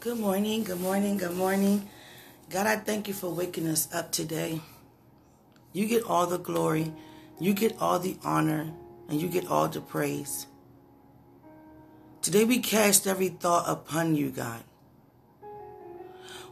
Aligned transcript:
Good 0.00 0.20
morning, 0.20 0.62
good 0.62 0.80
morning, 0.80 1.18
good 1.18 1.34
morning. 1.34 1.88
God, 2.50 2.68
I 2.68 2.76
thank 2.76 3.08
you 3.08 3.14
for 3.14 3.30
waking 3.30 3.66
us 3.66 3.92
up 3.92 4.12
today. 4.12 4.60
You 5.72 5.88
get 5.88 6.04
all 6.04 6.28
the 6.28 6.38
glory, 6.38 6.92
you 7.40 7.52
get 7.52 7.74
all 7.80 7.98
the 7.98 8.16
honor, 8.22 8.70
and 9.08 9.20
you 9.20 9.26
get 9.26 9.48
all 9.48 9.66
the 9.66 9.80
praise. 9.80 10.46
Today 12.22 12.44
we 12.44 12.60
cast 12.60 13.08
every 13.08 13.26
thought 13.26 13.68
upon 13.68 14.14
you, 14.14 14.30
God. 14.30 14.62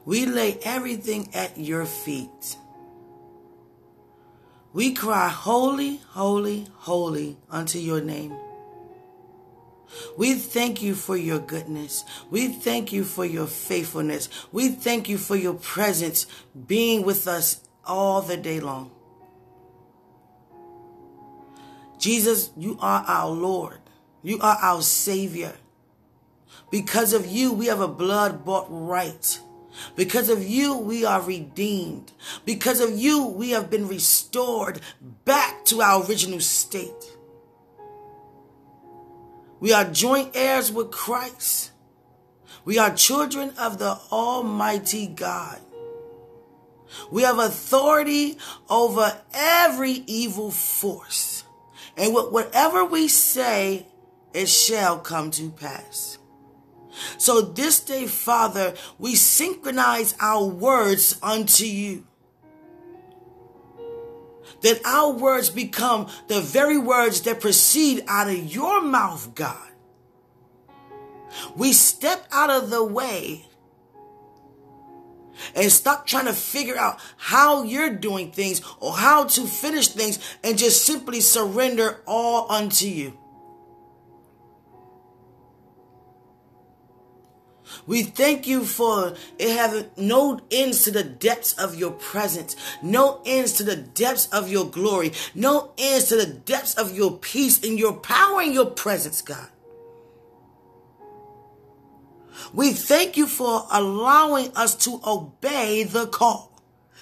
We 0.04 0.26
lay 0.26 0.58
everything 0.64 1.30
at 1.32 1.56
your 1.56 1.86
feet. 1.86 2.56
We 4.72 4.92
cry, 4.92 5.28
Holy, 5.28 5.98
holy, 6.10 6.66
holy 6.78 7.36
unto 7.48 7.78
your 7.78 8.00
name. 8.00 8.36
We 10.16 10.34
thank 10.34 10.82
you 10.82 10.94
for 10.94 11.16
your 11.16 11.38
goodness. 11.38 12.04
We 12.30 12.48
thank 12.48 12.92
you 12.92 13.04
for 13.04 13.24
your 13.24 13.46
faithfulness. 13.46 14.28
We 14.52 14.70
thank 14.70 15.08
you 15.08 15.18
for 15.18 15.36
your 15.36 15.54
presence 15.54 16.26
being 16.66 17.04
with 17.04 17.28
us 17.28 17.60
all 17.84 18.22
the 18.22 18.36
day 18.36 18.60
long. 18.60 18.90
Jesus, 21.98 22.50
you 22.56 22.78
are 22.80 23.04
our 23.06 23.30
Lord. 23.30 23.78
You 24.22 24.38
are 24.40 24.56
our 24.60 24.82
Savior. 24.82 25.54
Because 26.70 27.12
of 27.12 27.26
you, 27.26 27.52
we 27.52 27.66
have 27.66 27.80
a 27.80 27.88
blood 27.88 28.44
bought 28.44 28.66
right. 28.68 29.40
Because 29.94 30.28
of 30.28 30.42
you, 30.42 30.76
we 30.76 31.04
are 31.04 31.22
redeemed. 31.22 32.12
Because 32.44 32.80
of 32.80 32.98
you, 32.98 33.26
we 33.26 33.50
have 33.50 33.70
been 33.70 33.88
restored 33.88 34.80
back 35.24 35.64
to 35.66 35.80
our 35.80 36.04
original 36.04 36.40
state. 36.40 37.15
We 39.60 39.72
are 39.72 39.84
joint 39.84 40.32
heirs 40.34 40.70
with 40.70 40.90
Christ. 40.90 41.72
We 42.64 42.78
are 42.78 42.94
children 42.94 43.52
of 43.58 43.78
the 43.78 43.98
Almighty 44.10 45.06
God. 45.06 45.60
We 47.10 47.22
have 47.22 47.38
authority 47.38 48.38
over 48.68 49.20
every 49.32 50.02
evil 50.06 50.50
force. 50.50 51.44
And 51.96 52.14
whatever 52.14 52.84
we 52.84 53.08
say, 53.08 53.86
it 54.34 54.48
shall 54.48 54.98
come 54.98 55.30
to 55.32 55.50
pass. 55.50 56.18
So 57.18 57.40
this 57.40 57.80
day, 57.80 58.06
Father, 58.06 58.74
we 58.98 59.14
synchronize 59.14 60.14
our 60.20 60.44
words 60.44 61.18
unto 61.22 61.64
you 61.64 62.06
that 64.62 64.84
our 64.84 65.12
words 65.12 65.50
become 65.50 66.08
the 66.28 66.40
very 66.40 66.78
words 66.78 67.22
that 67.22 67.40
proceed 67.40 68.04
out 68.06 68.28
of 68.28 68.54
your 68.54 68.82
mouth, 68.82 69.34
God. 69.34 69.70
We 71.54 71.72
step 71.72 72.26
out 72.32 72.50
of 72.50 72.70
the 72.70 72.84
way 72.84 73.46
and 75.54 75.70
stop 75.70 76.06
trying 76.06 76.26
to 76.26 76.32
figure 76.32 76.76
out 76.76 76.98
how 77.16 77.62
you're 77.62 77.90
doing 77.90 78.32
things 78.32 78.62
or 78.80 78.96
how 78.96 79.24
to 79.24 79.46
finish 79.46 79.88
things 79.88 80.18
and 80.42 80.56
just 80.56 80.84
simply 80.84 81.20
surrender 81.20 82.02
all 82.06 82.50
unto 82.50 82.86
you. 82.86 83.18
We 87.86 88.02
thank 88.02 88.46
you 88.46 88.64
for 88.64 89.14
having 89.40 89.90
no 89.96 90.40
ends 90.50 90.84
to 90.84 90.90
the 90.90 91.04
depths 91.04 91.52
of 91.54 91.74
your 91.74 91.92
presence, 91.92 92.56
no 92.82 93.20
ends 93.24 93.52
to 93.54 93.64
the 93.64 93.76
depths 93.76 94.28
of 94.28 94.48
your 94.48 94.66
glory, 94.66 95.12
no 95.34 95.72
ends 95.78 96.06
to 96.06 96.16
the 96.16 96.26
depths 96.26 96.74
of 96.74 96.96
your 96.96 97.12
peace 97.18 97.62
and 97.62 97.78
your 97.78 97.94
power 97.94 98.40
and 98.40 98.54
your 98.54 98.66
presence, 98.66 99.22
God. 99.22 99.48
We 102.52 102.72
thank 102.72 103.16
you 103.16 103.26
for 103.26 103.66
allowing 103.70 104.54
us 104.56 104.74
to 104.84 105.00
obey 105.04 105.84
the 105.84 106.06
call 106.06 106.52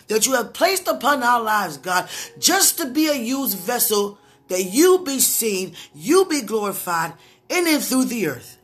that 0.08 0.26
you 0.26 0.34
have 0.34 0.52
placed 0.52 0.86
upon 0.86 1.22
our 1.22 1.42
lives, 1.42 1.76
God, 1.76 2.08
just 2.38 2.78
to 2.78 2.86
be 2.86 3.08
a 3.08 3.14
used 3.14 3.58
vessel 3.58 4.18
that 4.48 4.64
you 4.64 5.02
be 5.04 5.18
seen, 5.18 5.74
you 5.94 6.26
be 6.26 6.42
glorified 6.42 7.14
in 7.48 7.66
and 7.66 7.82
through 7.82 8.04
the 8.04 8.26
earth. 8.26 8.58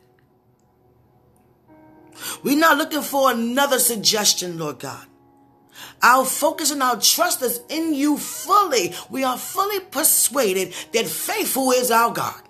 We're 2.43 2.57
not 2.57 2.77
looking 2.77 3.01
for 3.01 3.31
another 3.31 3.79
suggestion, 3.79 4.57
Lord 4.57 4.79
God. 4.79 5.07
Our 6.03 6.25
focus 6.25 6.71
and 6.71 6.81
our 6.81 6.99
trust 6.99 7.41
is 7.41 7.61
in 7.69 7.93
you 7.93 8.17
fully. 8.17 8.93
We 9.09 9.23
are 9.23 9.37
fully 9.37 9.79
persuaded 9.79 10.73
that 10.93 11.05
faithful 11.05 11.71
is 11.71 11.91
our 11.91 12.13
God. 12.13 12.41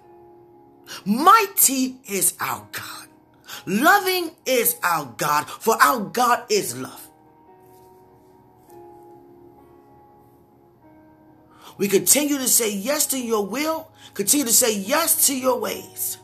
Mighty 1.05 1.97
is 2.05 2.33
our 2.39 2.67
God. 2.71 3.07
Loving 3.65 4.31
is 4.45 4.77
our 4.83 5.05
God, 5.17 5.49
for 5.49 5.75
our 5.81 5.99
God 5.99 6.45
is 6.49 6.77
love. 6.77 7.07
We 11.77 11.87
continue 11.87 12.37
to 12.37 12.47
say 12.47 12.73
yes 12.73 13.05
to 13.07 13.19
your 13.19 13.45
will, 13.45 13.89
continue 14.13 14.45
to 14.45 14.53
say 14.53 14.77
yes 14.77 15.27
to 15.27 15.37
your 15.37 15.59
ways. 15.59 16.17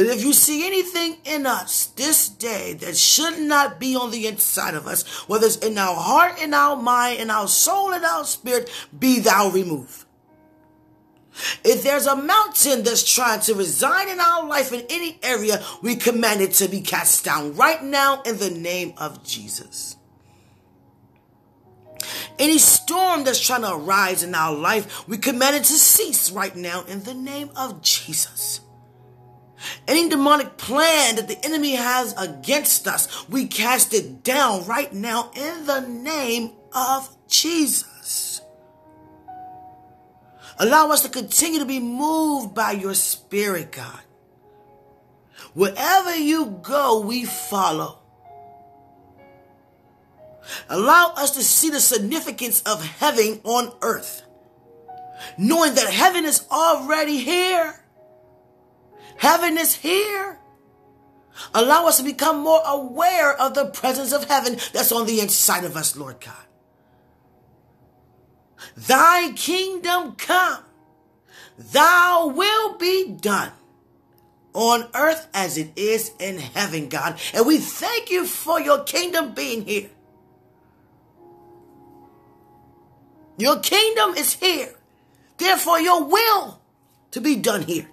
But 0.00 0.06
if 0.06 0.24
you 0.24 0.32
see 0.32 0.66
anything 0.66 1.18
in 1.26 1.44
us 1.44 1.88
this 1.88 2.30
day 2.30 2.72
that 2.72 2.96
should 2.96 3.38
not 3.38 3.78
be 3.78 3.94
on 3.94 4.10
the 4.10 4.28
inside 4.28 4.72
of 4.72 4.86
us, 4.86 5.06
whether 5.28 5.44
it's 5.44 5.58
in 5.58 5.76
our 5.76 5.94
heart, 5.94 6.40
in 6.40 6.54
our 6.54 6.74
mind, 6.74 7.20
in 7.20 7.28
our 7.28 7.46
soul, 7.46 7.92
in 7.92 8.02
our 8.02 8.24
spirit, 8.24 8.70
be 8.98 9.20
thou 9.20 9.50
removed. 9.50 10.06
If 11.62 11.82
there's 11.82 12.06
a 12.06 12.16
mountain 12.16 12.82
that's 12.82 13.12
trying 13.12 13.40
to 13.40 13.52
reside 13.52 14.08
in 14.08 14.20
our 14.20 14.46
life 14.46 14.72
in 14.72 14.86
any 14.88 15.18
area, 15.22 15.62
we 15.82 15.96
command 15.96 16.40
it 16.40 16.52
to 16.52 16.68
be 16.68 16.80
cast 16.80 17.22
down 17.22 17.54
right 17.54 17.84
now 17.84 18.22
in 18.22 18.38
the 18.38 18.50
name 18.50 18.94
of 18.96 19.22
Jesus. 19.22 19.96
Any 22.38 22.56
storm 22.56 23.24
that's 23.24 23.38
trying 23.38 23.60
to 23.60 23.74
arise 23.74 24.22
in 24.22 24.34
our 24.34 24.54
life, 24.56 25.06
we 25.06 25.18
command 25.18 25.56
it 25.56 25.64
to 25.64 25.74
cease 25.74 26.30
right 26.30 26.56
now 26.56 26.84
in 26.84 27.02
the 27.02 27.12
name 27.12 27.50
of 27.54 27.82
Jesus. 27.82 28.62
Any 29.86 30.08
demonic 30.08 30.56
plan 30.56 31.16
that 31.16 31.28
the 31.28 31.44
enemy 31.44 31.74
has 31.74 32.14
against 32.16 32.86
us, 32.88 33.28
we 33.28 33.46
cast 33.46 33.92
it 33.92 34.22
down 34.22 34.66
right 34.66 34.92
now 34.92 35.30
in 35.34 35.66
the 35.66 35.80
name 35.80 36.52
of 36.72 37.14
Jesus. 37.28 38.40
Allow 40.58 40.90
us 40.90 41.02
to 41.02 41.08
continue 41.08 41.58
to 41.58 41.66
be 41.66 41.80
moved 41.80 42.54
by 42.54 42.72
your 42.72 42.94
spirit, 42.94 43.72
God. 43.72 44.00
Wherever 45.54 46.14
you 46.14 46.60
go, 46.62 47.00
we 47.00 47.24
follow. 47.24 47.98
Allow 50.68 51.14
us 51.16 51.32
to 51.32 51.42
see 51.42 51.70
the 51.70 51.80
significance 51.80 52.62
of 52.62 52.84
heaven 52.84 53.40
on 53.44 53.72
earth, 53.82 54.22
knowing 55.38 55.74
that 55.74 55.90
heaven 55.90 56.24
is 56.24 56.46
already 56.50 57.18
here. 57.18 57.79
Heaven 59.20 59.58
is 59.58 59.76
here. 59.76 60.38
Allow 61.54 61.86
us 61.86 61.98
to 61.98 62.02
become 62.02 62.40
more 62.40 62.62
aware 62.64 63.38
of 63.38 63.52
the 63.52 63.66
presence 63.66 64.12
of 64.12 64.24
heaven 64.24 64.56
that's 64.72 64.92
on 64.92 65.04
the 65.04 65.20
inside 65.20 65.64
of 65.64 65.76
us, 65.76 65.94
Lord 65.94 66.20
God. 66.20 66.46
Thy 68.74 69.32
kingdom 69.32 70.14
come, 70.16 70.64
thou 71.58 72.28
will 72.28 72.78
be 72.78 73.10
done 73.20 73.52
on 74.54 74.88
earth 74.94 75.28
as 75.34 75.58
it 75.58 75.72
is 75.76 76.12
in 76.18 76.38
heaven, 76.38 76.88
God. 76.88 77.20
And 77.34 77.46
we 77.46 77.58
thank 77.58 78.10
you 78.10 78.24
for 78.24 78.58
your 78.58 78.84
kingdom 78.84 79.34
being 79.34 79.66
here. 79.66 79.90
Your 83.36 83.58
kingdom 83.60 84.14
is 84.14 84.32
here. 84.32 84.74
Therefore, 85.36 85.78
your 85.78 86.04
will 86.04 86.62
to 87.10 87.20
be 87.20 87.36
done 87.36 87.64
here. 87.64 87.90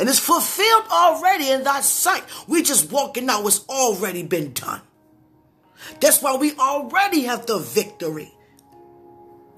And 0.00 0.08
it's 0.08 0.18
fulfilled 0.18 0.84
already 0.90 1.50
in 1.50 1.62
thy 1.62 1.82
sight. 1.82 2.24
We 2.48 2.62
just 2.62 2.90
walking 2.90 3.28
out 3.28 3.44
what's 3.44 3.68
already 3.68 4.22
been 4.22 4.54
done. 4.54 4.80
That's 6.00 6.22
why 6.22 6.36
we 6.36 6.54
already 6.54 7.24
have 7.24 7.44
the 7.44 7.58
victory. 7.58 8.32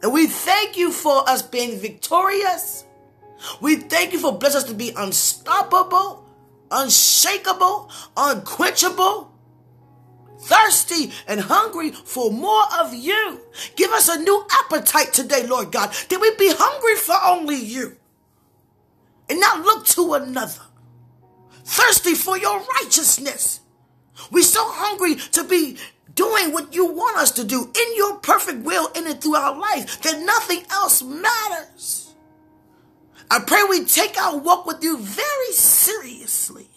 And 0.03 0.13
we 0.13 0.27
thank 0.27 0.77
you 0.77 0.91
for 0.91 1.29
us 1.31 1.43
being 1.43 1.79
victorious. 1.79 2.85
We 3.61 3.77
thank 3.77 4.13
you 4.13 4.19
for 4.19 4.37
blessing 4.37 4.59
us 4.59 4.65
to 4.65 4.75
be 4.75 4.91
unstoppable, 4.97 6.29
unshakable, 6.73 7.93
unquenchable, 8.17 9.33
thirsty, 10.41 11.13
and 11.29 11.41
hungry 11.41 11.93
for 11.93 12.33
more 12.33 12.65
of 12.81 12.93
you. 12.93 13.41
Give 13.77 13.93
us 13.93 14.09
a 14.09 14.19
new 14.19 14.45
appetite 14.51 15.13
today, 15.13 15.47
Lord 15.47 15.71
God, 15.71 15.93
that 16.09 16.21
we 16.21 16.35
be 16.35 16.53
hungry 16.53 16.97
for 16.97 17.15
only 17.25 17.57
you 17.57 17.97
and 19.33 19.41
not 19.41 19.65
look 19.65 19.87
to 19.87 20.13
another. 20.13 20.61
Thirsty 21.65 22.15
for 22.15 22.37
your 22.37 22.63
righteousness. 22.83 23.61
We're 24.31 24.43
so 24.43 24.61
hungry 24.63 25.15
to 25.15 25.45
be 25.45 25.79
doing 26.15 26.53
what 26.53 26.75
you 26.75 26.85
want 26.85 27.17
us 27.17 27.31
to 27.33 27.45
do 27.45 27.63
in 27.63 27.97
your 27.97 28.19
perfect 28.19 28.59
will 28.63 28.89
in 28.89 29.07
and 29.07 29.19
through 29.23 29.37
our 29.37 29.59
life 29.59 30.03
that 30.03 30.21
nothing 30.21 30.65
else 30.71 31.03
matters. 31.03 32.15
I 33.31 33.39
pray 33.39 33.63
we 33.71 33.87
take 33.87 34.21
our 34.21 34.37
walk 34.37 34.67
with 34.67 34.85
you 34.85 34.99
very 34.99 35.53
seriously. 35.53 36.69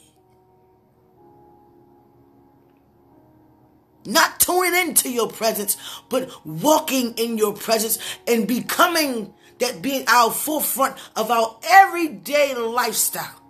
Not 4.05 4.39
tuning 4.39 4.79
into 4.79 5.11
your 5.11 5.27
presence, 5.27 5.75
but 6.07 6.31
walking 6.45 7.15
in 7.15 7.37
your 7.37 7.51
presence 7.51 7.99
and 8.25 8.47
becoming 8.47 9.33
that 9.59 9.81
being 9.81 10.05
our 10.07 10.31
forefront 10.31 10.95
of 11.15 11.31
our 11.31 11.57
everyday 11.63 12.55
lifestyle. 12.55 13.41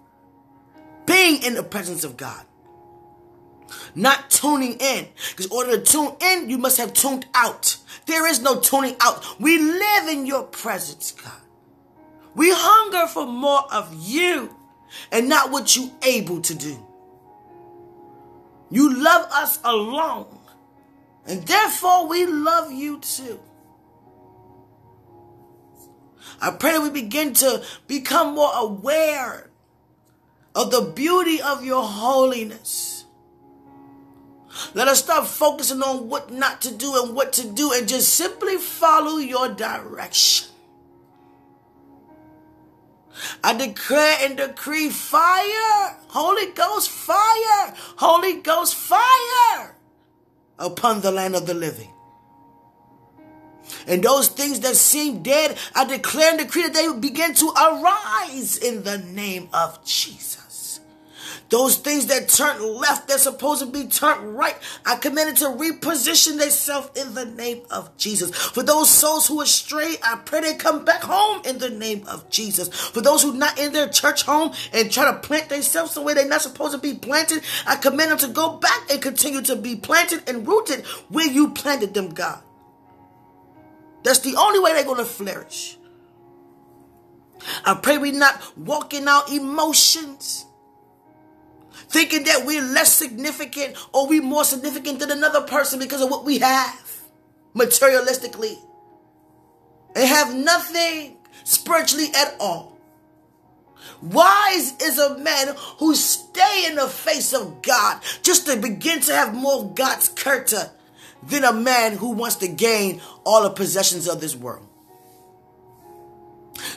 Being 1.05 1.43
in 1.43 1.53
the 1.53 1.63
presence 1.63 2.03
of 2.03 2.17
God. 2.17 2.45
Not 3.93 4.29
tuning 4.29 4.77
in. 4.79 5.07
Because 5.29 5.47
in 5.47 5.51
order 5.51 5.77
to 5.77 5.83
tune 5.83 6.15
in, 6.21 6.49
you 6.49 6.57
must 6.57 6.77
have 6.77 6.93
tuned 6.93 7.25
out. 7.33 7.77
There 8.05 8.27
is 8.27 8.41
no 8.41 8.59
tuning 8.59 8.95
out. 8.99 9.39
We 9.39 9.57
live 9.57 10.09
in 10.09 10.25
your 10.25 10.43
presence, 10.43 11.11
God. 11.11 11.31
We 12.35 12.51
hunger 12.51 13.07
for 13.07 13.25
more 13.25 13.63
of 13.73 13.93
you 13.97 14.55
and 15.11 15.29
not 15.29 15.51
what 15.51 15.75
you 15.75 15.91
able 16.03 16.41
to 16.41 16.53
do. 16.53 16.85
You 18.69 19.01
love 19.01 19.31
us 19.31 19.59
alone. 19.63 20.27
And 21.25 21.43
therefore 21.43 22.07
we 22.07 22.25
love 22.25 22.71
you 22.71 22.99
too. 22.99 23.39
I 26.41 26.51
pray 26.51 26.73
that 26.73 26.81
we 26.81 26.89
begin 26.89 27.33
to 27.35 27.63
become 27.87 28.35
more 28.35 28.51
aware 28.53 29.49
of 30.53 30.71
the 30.71 30.81
beauty 30.81 31.41
of 31.41 31.63
your 31.63 31.83
holiness. 31.83 33.05
Let 34.73 34.87
us 34.87 34.99
stop 34.99 35.27
focusing 35.27 35.81
on 35.81 36.07
what 36.07 36.31
not 36.31 36.61
to 36.61 36.73
do 36.73 37.03
and 37.03 37.15
what 37.15 37.33
to 37.33 37.47
do 37.47 37.73
and 37.73 37.87
just 37.87 38.15
simply 38.15 38.57
follow 38.57 39.17
your 39.17 39.49
direction. 39.49 40.49
I 43.43 43.53
declare 43.55 44.17
and 44.21 44.37
decree 44.37 44.89
fire, 44.89 45.97
Holy 46.07 46.51
Ghost 46.51 46.89
fire, 46.89 47.73
Holy 47.97 48.41
Ghost 48.41 48.75
fire 48.75 49.75
upon 50.59 51.01
the 51.01 51.11
land 51.11 51.35
of 51.35 51.45
the 51.45 51.53
living. 51.53 51.94
And 53.87 54.03
those 54.03 54.27
things 54.29 54.59
that 54.61 54.75
seem 54.75 55.23
dead, 55.23 55.57
I 55.73 55.85
declare 55.85 56.31
and 56.31 56.39
decree 56.39 56.63
that 56.63 56.73
they 56.73 56.91
begin 56.97 57.33
to 57.35 57.49
arise 57.49 58.57
in 58.57 58.83
the 58.83 58.97
name 58.97 59.49
of 59.53 59.83
Jesus. 59.85 60.45
Those 61.49 61.77
things 61.77 62.07
that 62.07 62.27
turn 62.27 62.61
left, 62.75 63.07
they're 63.07 63.19
supposed 63.19 63.61
to 63.61 63.67
be 63.67 63.85
turned 63.85 64.35
right. 64.35 64.55
I 64.85 64.95
command 64.95 65.29
it 65.29 65.37
to 65.37 65.45
reposition 65.45 66.39
themselves 66.39 66.89
in 66.99 67.13
the 67.13 67.25
name 67.25 67.61
of 67.69 67.95
Jesus. 67.97 68.35
For 68.35 68.63
those 68.63 68.89
souls 68.89 69.27
who 69.27 69.41
are 69.41 69.45
stray, 69.45 69.95
I 70.03 70.15
pray 70.25 70.41
they 70.41 70.55
come 70.55 70.83
back 70.83 71.03
home 71.03 71.43
in 71.45 71.59
the 71.59 71.69
name 71.69 72.05
of 72.07 72.29
Jesus. 72.31 72.69
For 72.89 73.01
those 73.01 73.21
who 73.21 73.33
not 73.33 73.59
in 73.59 73.73
their 73.73 73.89
church 73.89 74.23
home 74.23 74.53
and 74.73 74.91
try 74.91 75.05
to 75.11 75.19
plant 75.19 75.49
themselves 75.49 75.93
the 75.93 76.01
way 76.01 76.15
they're 76.15 76.27
not 76.27 76.41
supposed 76.41 76.73
to 76.73 76.79
be 76.79 76.95
planted, 76.95 77.43
I 77.67 77.75
command 77.75 78.11
them 78.11 78.17
to 78.19 78.27
go 78.29 78.57
back 78.57 78.91
and 78.91 79.01
continue 79.01 79.41
to 79.43 79.55
be 79.55 79.75
planted 79.75 80.27
and 80.27 80.47
rooted 80.47 80.83
where 81.09 81.29
you 81.29 81.51
planted 81.51 81.93
them, 81.93 82.09
God. 82.09 82.41
That's 84.05 84.19
the 84.19 84.35
only 84.35 84.59
way 84.59 84.73
they're 84.73 84.85
going 84.85 84.99
to 84.99 85.03
flourish. 85.03 85.77
I 87.65 87.73
pray 87.73 87.97
we're 87.97 88.13
not 88.13 88.39
walking 88.55 89.07
out 89.07 89.31
emotions 89.31 90.45
thinking 91.71 92.23
that 92.25 92.45
we're 92.45 92.61
less 92.61 92.93
significant 92.93 93.75
or 93.93 94.07
we're 94.07 94.21
more 94.21 94.43
significant 94.43 94.99
than 94.99 95.09
another 95.09 95.41
person 95.41 95.79
because 95.79 96.01
of 96.01 96.11
what 96.11 96.23
we 96.23 96.37
have 96.37 97.01
materialistically 97.55 98.57
and 99.95 100.07
have 100.07 100.35
nothing 100.35 101.17
spiritually 101.43 102.09
at 102.15 102.35
all. 102.39 102.77
Wise 104.03 104.79
is 104.81 104.99
a 104.99 105.17
man 105.17 105.55
who 105.79 105.95
stay 105.95 106.65
in 106.67 106.75
the 106.75 106.87
face 106.87 107.33
of 107.33 107.63
God 107.63 108.01
just 108.21 108.45
to 108.45 108.55
begin 108.55 108.99
to 109.01 109.13
have 109.13 109.33
more 109.33 109.73
God's 109.73 110.09
character 110.09 110.69
than 111.27 111.43
a 111.43 111.53
man 111.53 111.93
who 111.93 112.11
wants 112.11 112.35
to 112.37 112.47
gain 112.47 113.01
all 113.23 113.43
the 113.43 113.49
possessions 113.49 114.07
of 114.07 114.21
this 114.21 114.35
world. 114.35 114.67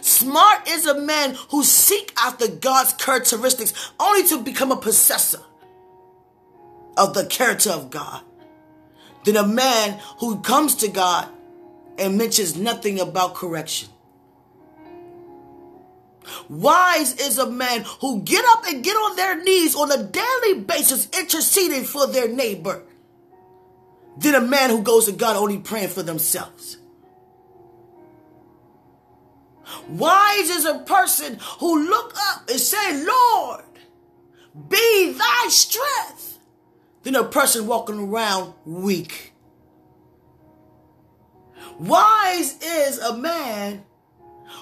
Smart 0.00 0.68
is 0.68 0.86
a 0.86 1.00
man 1.00 1.36
who 1.50 1.62
seek 1.62 2.12
after 2.18 2.48
God's 2.48 2.92
characteristics 2.94 3.92
only 4.00 4.26
to 4.28 4.42
become 4.42 4.72
a 4.72 4.76
possessor 4.76 5.40
of 6.96 7.14
the 7.14 7.26
character 7.26 7.70
of 7.70 7.90
God 7.90 8.22
than 9.24 9.36
a 9.36 9.46
man 9.46 10.00
who 10.18 10.40
comes 10.40 10.74
to 10.76 10.88
God 10.88 11.28
and 11.98 12.18
mentions 12.18 12.56
nothing 12.56 12.98
about 12.98 13.34
correction. 13.34 13.88
Wise 16.48 17.18
is 17.20 17.38
a 17.38 17.50
man 17.50 17.84
who 18.00 18.22
get 18.22 18.44
up 18.48 18.64
and 18.66 18.84
get 18.84 18.94
on 18.94 19.16
their 19.16 19.42
knees 19.42 19.74
on 19.74 19.90
a 19.90 20.02
daily 20.02 20.60
basis 20.60 21.08
interceding 21.18 21.84
for 21.84 22.06
their 22.06 22.28
neighbor 22.28 22.82
than 24.18 24.34
a 24.34 24.40
man 24.40 24.70
who 24.70 24.82
goes 24.82 25.06
to 25.06 25.12
God 25.12 25.36
only 25.36 25.58
praying 25.58 25.88
for 25.88 26.02
themselves. 26.02 26.78
Wise 29.88 30.50
is 30.50 30.64
a 30.64 30.78
person 30.80 31.38
who 31.60 31.88
look 31.88 32.14
up 32.30 32.48
and 32.48 32.58
say, 32.58 33.04
Lord, 33.04 33.64
be 34.68 35.12
thy 35.12 35.46
strength, 35.48 36.38
than 37.02 37.14
a 37.14 37.24
person 37.24 37.66
walking 37.66 37.98
around 37.98 38.54
weak. 38.64 39.32
Wise 41.78 42.58
is 42.60 42.98
a 42.98 43.16
man 43.16 43.84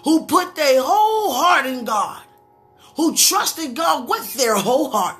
who 0.05 0.27
put 0.27 0.55
their 0.55 0.83
whole 0.83 1.33
heart 1.33 1.67
in 1.67 1.85
God, 1.85 2.23
who 2.97 3.17
trusted 3.17 3.75
God 3.75 4.09
with 4.09 4.35
their 4.35 4.55
whole 4.55 4.91
heart, 4.91 5.17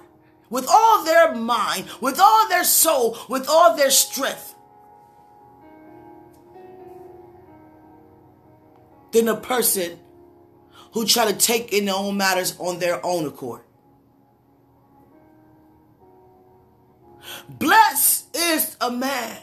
with 0.51 0.67
all 0.69 1.05
their 1.05 1.35
mind, 1.35 1.87
with 2.01 2.19
all 2.21 2.49
their 2.49 2.65
soul, 2.65 3.19
with 3.29 3.49
all 3.49 3.77
their 3.77 3.91
strength. 3.91 4.57
than 9.17 9.29
a 9.29 9.37
person 9.37 9.99
who 10.93 11.07
try 11.07 11.31
to 11.31 11.37
take 11.37 11.73
in 11.73 11.87
their 11.87 11.95
own 11.95 12.19
matters 12.19 12.55
on 12.59 12.79
their 12.79 13.05
own 13.05 13.27
accord. 13.27 13.63
Blessed 17.49 18.37
is 18.37 18.77
a 18.79 18.91
man 18.91 19.39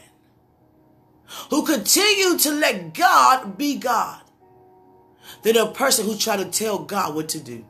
who 1.50 1.66
continue 1.66 2.38
to 2.38 2.52
let 2.52 2.94
God 2.94 3.58
be 3.58 3.76
God 3.76 4.22
than 5.42 5.56
a 5.56 5.66
person 5.72 6.06
who 6.06 6.16
try 6.16 6.36
to 6.36 6.44
tell 6.44 6.78
God 6.78 7.14
what 7.16 7.28
to 7.30 7.40
do 7.40 7.64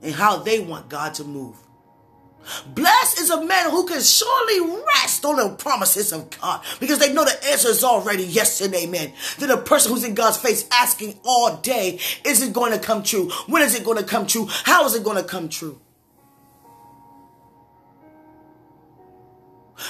and 0.00 0.14
how 0.14 0.38
they 0.38 0.58
want 0.58 0.88
God 0.88 1.12
to 1.14 1.24
move. 1.24 1.56
Blessed 2.74 3.20
is 3.20 3.30
a 3.30 3.44
man 3.44 3.70
who 3.70 3.86
can 3.86 4.00
surely 4.00 4.82
rest 4.94 5.24
on 5.24 5.36
the 5.36 5.54
promises 5.56 6.12
of 6.12 6.30
God 6.40 6.62
because 6.80 6.98
they 6.98 7.12
know 7.12 7.24
the 7.24 7.46
answer 7.48 7.68
is 7.68 7.84
already 7.84 8.24
yes 8.24 8.60
and 8.60 8.74
amen. 8.74 9.12
Then 9.38 9.50
a 9.50 9.56
person 9.56 9.92
who's 9.92 10.04
in 10.04 10.14
God's 10.14 10.36
face 10.36 10.66
asking 10.72 11.18
all 11.24 11.56
day, 11.56 11.98
is 12.24 12.42
it 12.42 12.52
going 12.52 12.72
to 12.72 12.78
come 12.78 13.02
true? 13.02 13.30
When 13.46 13.62
is 13.62 13.74
it 13.74 13.84
going 13.84 13.98
to 13.98 14.04
come 14.04 14.26
true? 14.26 14.46
How 14.48 14.86
is 14.86 14.94
it 14.94 15.04
going 15.04 15.16
to 15.16 15.28
come 15.28 15.48
true? 15.48 15.80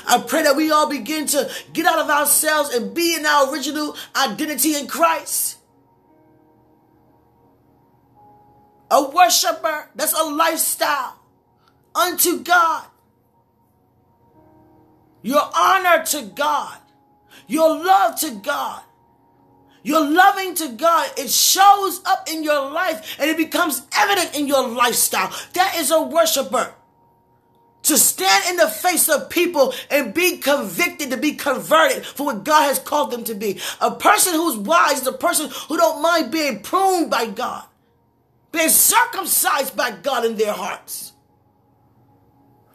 I 0.06 0.18
pray 0.18 0.42
that 0.42 0.56
we 0.56 0.70
all 0.70 0.88
begin 0.88 1.26
to 1.28 1.50
get 1.72 1.86
out 1.86 1.98
of 1.98 2.10
ourselves 2.10 2.74
and 2.74 2.94
be 2.94 3.14
in 3.14 3.24
our 3.24 3.52
original 3.52 3.96
identity 4.14 4.76
in 4.76 4.86
Christ. 4.86 5.56
A 8.90 9.08
worshiper, 9.10 9.90
that's 9.94 10.18
a 10.18 10.24
lifestyle 10.24 11.17
unto 11.98 12.42
God. 12.42 12.86
Your 15.22 15.42
honor 15.54 16.04
to 16.06 16.22
God. 16.34 16.78
Your 17.46 17.68
love 17.84 18.18
to 18.20 18.30
God. 18.36 18.82
Your 19.82 20.08
loving 20.08 20.54
to 20.56 20.68
God. 20.68 21.10
It 21.16 21.30
shows 21.30 22.00
up 22.04 22.28
in 22.30 22.44
your 22.44 22.70
life 22.70 23.16
and 23.18 23.28
it 23.30 23.36
becomes 23.36 23.82
evident 23.96 24.36
in 24.36 24.46
your 24.46 24.68
lifestyle. 24.68 25.32
That 25.54 25.76
is 25.76 25.90
a 25.90 26.02
worshiper. 26.02 26.74
To 27.84 27.96
stand 27.96 28.50
in 28.50 28.56
the 28.56 28.68
face 28.68 29.08
of 29.08 29.30
people 29.30 29.72
and 29.90 30.12
be 30.12 30.38
convicted, 30.38 31.10
to 31.10 31.16
be 31.16 31.32
converted 31.32 32.04
for 32.04 32.26
what 32.26 32.44
God 32.44 32.68
has 32.68 32.78
called 32.78 33.10
them 33.10 33.24
to 33.24 33.34
be. 33.34 33.60
A 33.80 33.90
person 33.90 34.34
who's 34.34 34.56
wise 34.56 35.00
is 35.02 35.06
a 35.06 35.12
person 35.12 35.48
who 35.68 35.76
don't 35.76 36.02
mind 36.02 36.30
being 36.30 36.60
pruned 36.60 37.10
by 37.10 37.26
God, 37.26 37.64
being 38.52 38.68
circumcised 38.68 39.74
by 39.74 39.92
God 39.92 40.26
in 40.26 40.36
their 40.36 40.52
hearts 40.52 41.12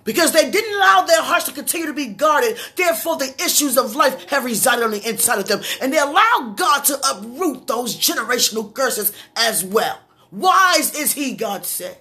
because 0.04 0.32
they 0.32 0.50
didn't 0.50 0.76
allow 0.76 1.02
their 1.02 1.22
hearts 1.22 1.46
to 1.46 1.52
continue 1.52 1.88
to 1.88 1.94
be 1.94 2.08
guarded. 2.08 2.58
Therefore, 2.76 3.18
the 3.18 3.34
issues 3.44 3.78
of 3.78 3.96
life 3.96 4.30
have 4.30 4.46
resided 4.46 4.84
on 4.84 4.92
the 4.92 5.08
inside 5.08 5.40
of 5.40 5.48
them. 5.48 5.62
And 5.82 5.94
they 5.94 5.98
allow 5.98 6.54
God 6.56 6.82
to 6.86 7.00
uproot 7.10 7.68
those 7.68 7.96
generational 7.96 8.74
curses 8.74 9.14
as 9.36 9.64
well. 9.64 10.00
Wise 10.32 10.96
is 10.96 11.14
he, 11.14 11.36
God 11.36 11.66
said. 11.66 11.98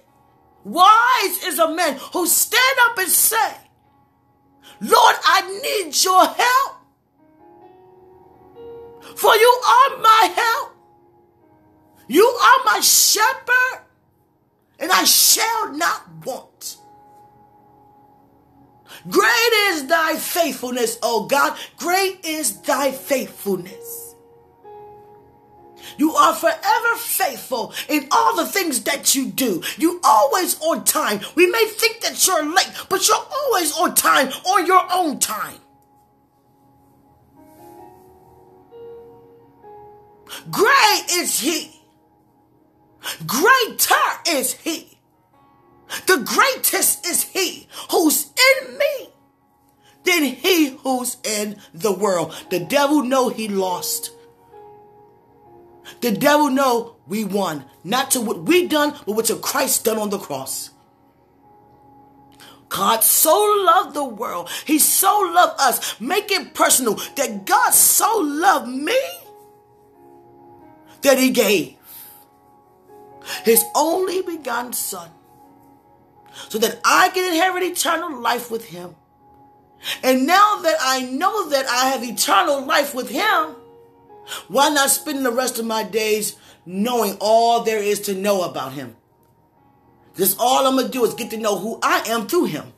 Wise 0.63 1.43
is 1.45 1.59
a 1.59 1.73
man 1.73 1.99
who 2.13 2.25
stand 2.25 2.77
up 2.89 2.97
and 2.97 3.09
say, 3.09 3.57
Lord, 4.81 5.15
I 5.25 5.59
need 5.61 6.03
your 6.03 6.25
help. 6.25 6.77
For 9.15 9.35
you 9.35 9.61
are 9.65 9.97
my 10.01 10.33
help. 10.35 10.73
You 12.07 12.25
are 12.25 12.65
my 12.65 12.79
shepherd, 12.81 13.85
and 14.79 14.91
I 14.91 15.03
shall 15.03 15.73
not. 15.73 16.12
Great 19.09 19.53
is 19.69 19.87
thy 19.87 20.15
faithfulness, 20.15 20.97
O 21.01 21.25
God. 21.25 21.57
Great 21.77 22.25
is 22.25 22.61
thy 22.61 22.91
faithfulness. 22.91 24.15
You 25.97 26.13
are 26.13 26.33
forever 26.33 26.95
faithful 26.97 27.73
in 27.89 28.07
all 28.11 28.35
the 28.35 28.45
things 28.45 28.83
that 28.83 29.15
you 29.15 29.27
do. 29.27 29.61
You 29.77 29.99
always 30.03 30.59
on 30.61 30.85
time. 30.85 31.19
We 31.35 31.45
may 31.47 31.65
think 31.65 32.01
that 32.01 32.25
you're 32.25 32.45
late, 32.45 32.71
but 32.89 33.07
you're 33.07 33.17
always 33.31 33.77
on 33.77 33.95
time 33.95 34.29
on 34.29 34.65
your 34.65 34.85
own 34.91 35.19
time. 35.19 35.57
Great 40.49 41.03
is 41.11 41.39
he. 41.39 41.79
Greater 43.27 43.95
is 44.27 44.53
he. 44.53 44.92
The 46.07 46.17
greatest 46.17 47.05
is 47.05 47.23
he 47.23 47.67
who's 47.91 48.31
in 48.61 48.77
me 48.77 49.09
than 50.03 50.23
he 50.23 50.69
who's 50.69 51.17
in 51.23 51.57
the 51.73 51.91
world. 51.91 52.35
The 52.49 52.59
devil 52.59 53.03
know 53.03 53.29
he 53.29 53.47
lost. 53.47 54.11
The 56.01 56.11
devil 56.11 56.49
know 56.49 56.95
we 57.07 57.23
won. 57.23 57.65
Not 57.83 58.11
to 58.11 58.21
what 58.21 58.43
we 58.43 58.67
done, 58.67 58.95
but 59.05 59.13
what 59.13 59.25
to 59.25 59.35
Christ 59.35 59.85
done 59.85 59.97
on 59.97 60.09
the 60.09 60.17
cross. 60.17 60.71
God 62.69 63.03
so 63.03 63.63
loved 63.65 63.93
the 63.93 64.03
world. 64.03 64.49
He 64.65 64.79
so 64.79 65.19
loved 65.33 65.61
us. 65.61 65.99
Make 66.01 66.31
it 66.31 66.55
personal 66.55 66.95
that 67.15 67.45
God 67.45 67.71
so 67.71 68.19
loved 68.19 68.67
me 68.67 68.99
that 71.03 71.19
he 71.19 71.29
gave 71.29 71.75
his 73.45 73.63
only 73.75 74.21
begotten 74.21 74.73
son 74.73 75.09
so 76.49 76.57
that 76.59 76.79
I 76.83 77.09
can 77.09 77.31
inherit 77.33 77.63
eternal 77.63 78.19
life 78.19 78.49
with 78.51 78.65
him. 78.65 78.95
And 80.01 80.25
now 80.25 80.61
that 80.61 80.77
I 80.81 81.01
know 81.03 81.49
that 81.49 81.65
I 81.67 81.89
have 81.89 82.03
eternal 82.03 82.65
life 82.65 82.95
with 82.95 83.09
him, 83.09 83.55
why 84.47 84.69
not 84.69 84.89
spend 84.89 85.25
the 85.25 85.31
rest 85.31 85.59
of 85.59 85.65
my 85.65 85.83
days 85.83 86.35
knowing 86.65 87.17
all 87.19 87.63
there 87.63 87.79
is 87.79 88.01
to 88.01 88.13
know 88.13 88.43
about 88.43 88.73
him? 88.73 88.95
Because 90.13 90.37
all 90.37 90.67
I'm 90.67 90.75
going 90.75 90.87
to 90.87 90.91
do 90.91 91.03
is 91.05 91.13
get 91.15 91.31
to 91.31 91.37
know 91.37 91.57
who 91.57 91.79
I 91.81 92.03
am 92.07 92.27
through 92.27 92.45
him. 92.45 92.71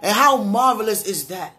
And 0.00 0.12
how 0.12 0.36
marvelous 0.36 1.04
is 1.04 1.28
that? 1.28 1.55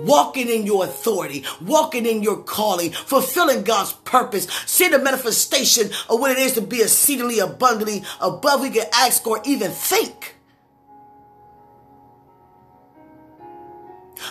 Walking 0.00 0.48
in 0.48 0.66
your 0.66 0.84
authority, 0.84 1.44
walking 1.60 2.06
in 2.06 2.22
your 2.22 2.42
calling, 2.42 2.92
fulfilling 2.92 3.62
God's 3.62 3.92
purpose, 3.92 4.46
seeing 4.66 4.90
the 4.90 4.98
manifestation 4.98 5.90
of 6.08 6.20
what 6.20 6.30
it 6.30 6.38
is 6.38 6.52
to 6.54 6.60
be 6.62 6.82
exceedingly 6.82 7.38
abundantly 7.38 8.02
above 8.20 8.60
we 8.60 8.70
can 8.70 8.86
ask 8.94 9.26
or 9.26 9.40
even 9.44 9.70
think. 9.70 10.36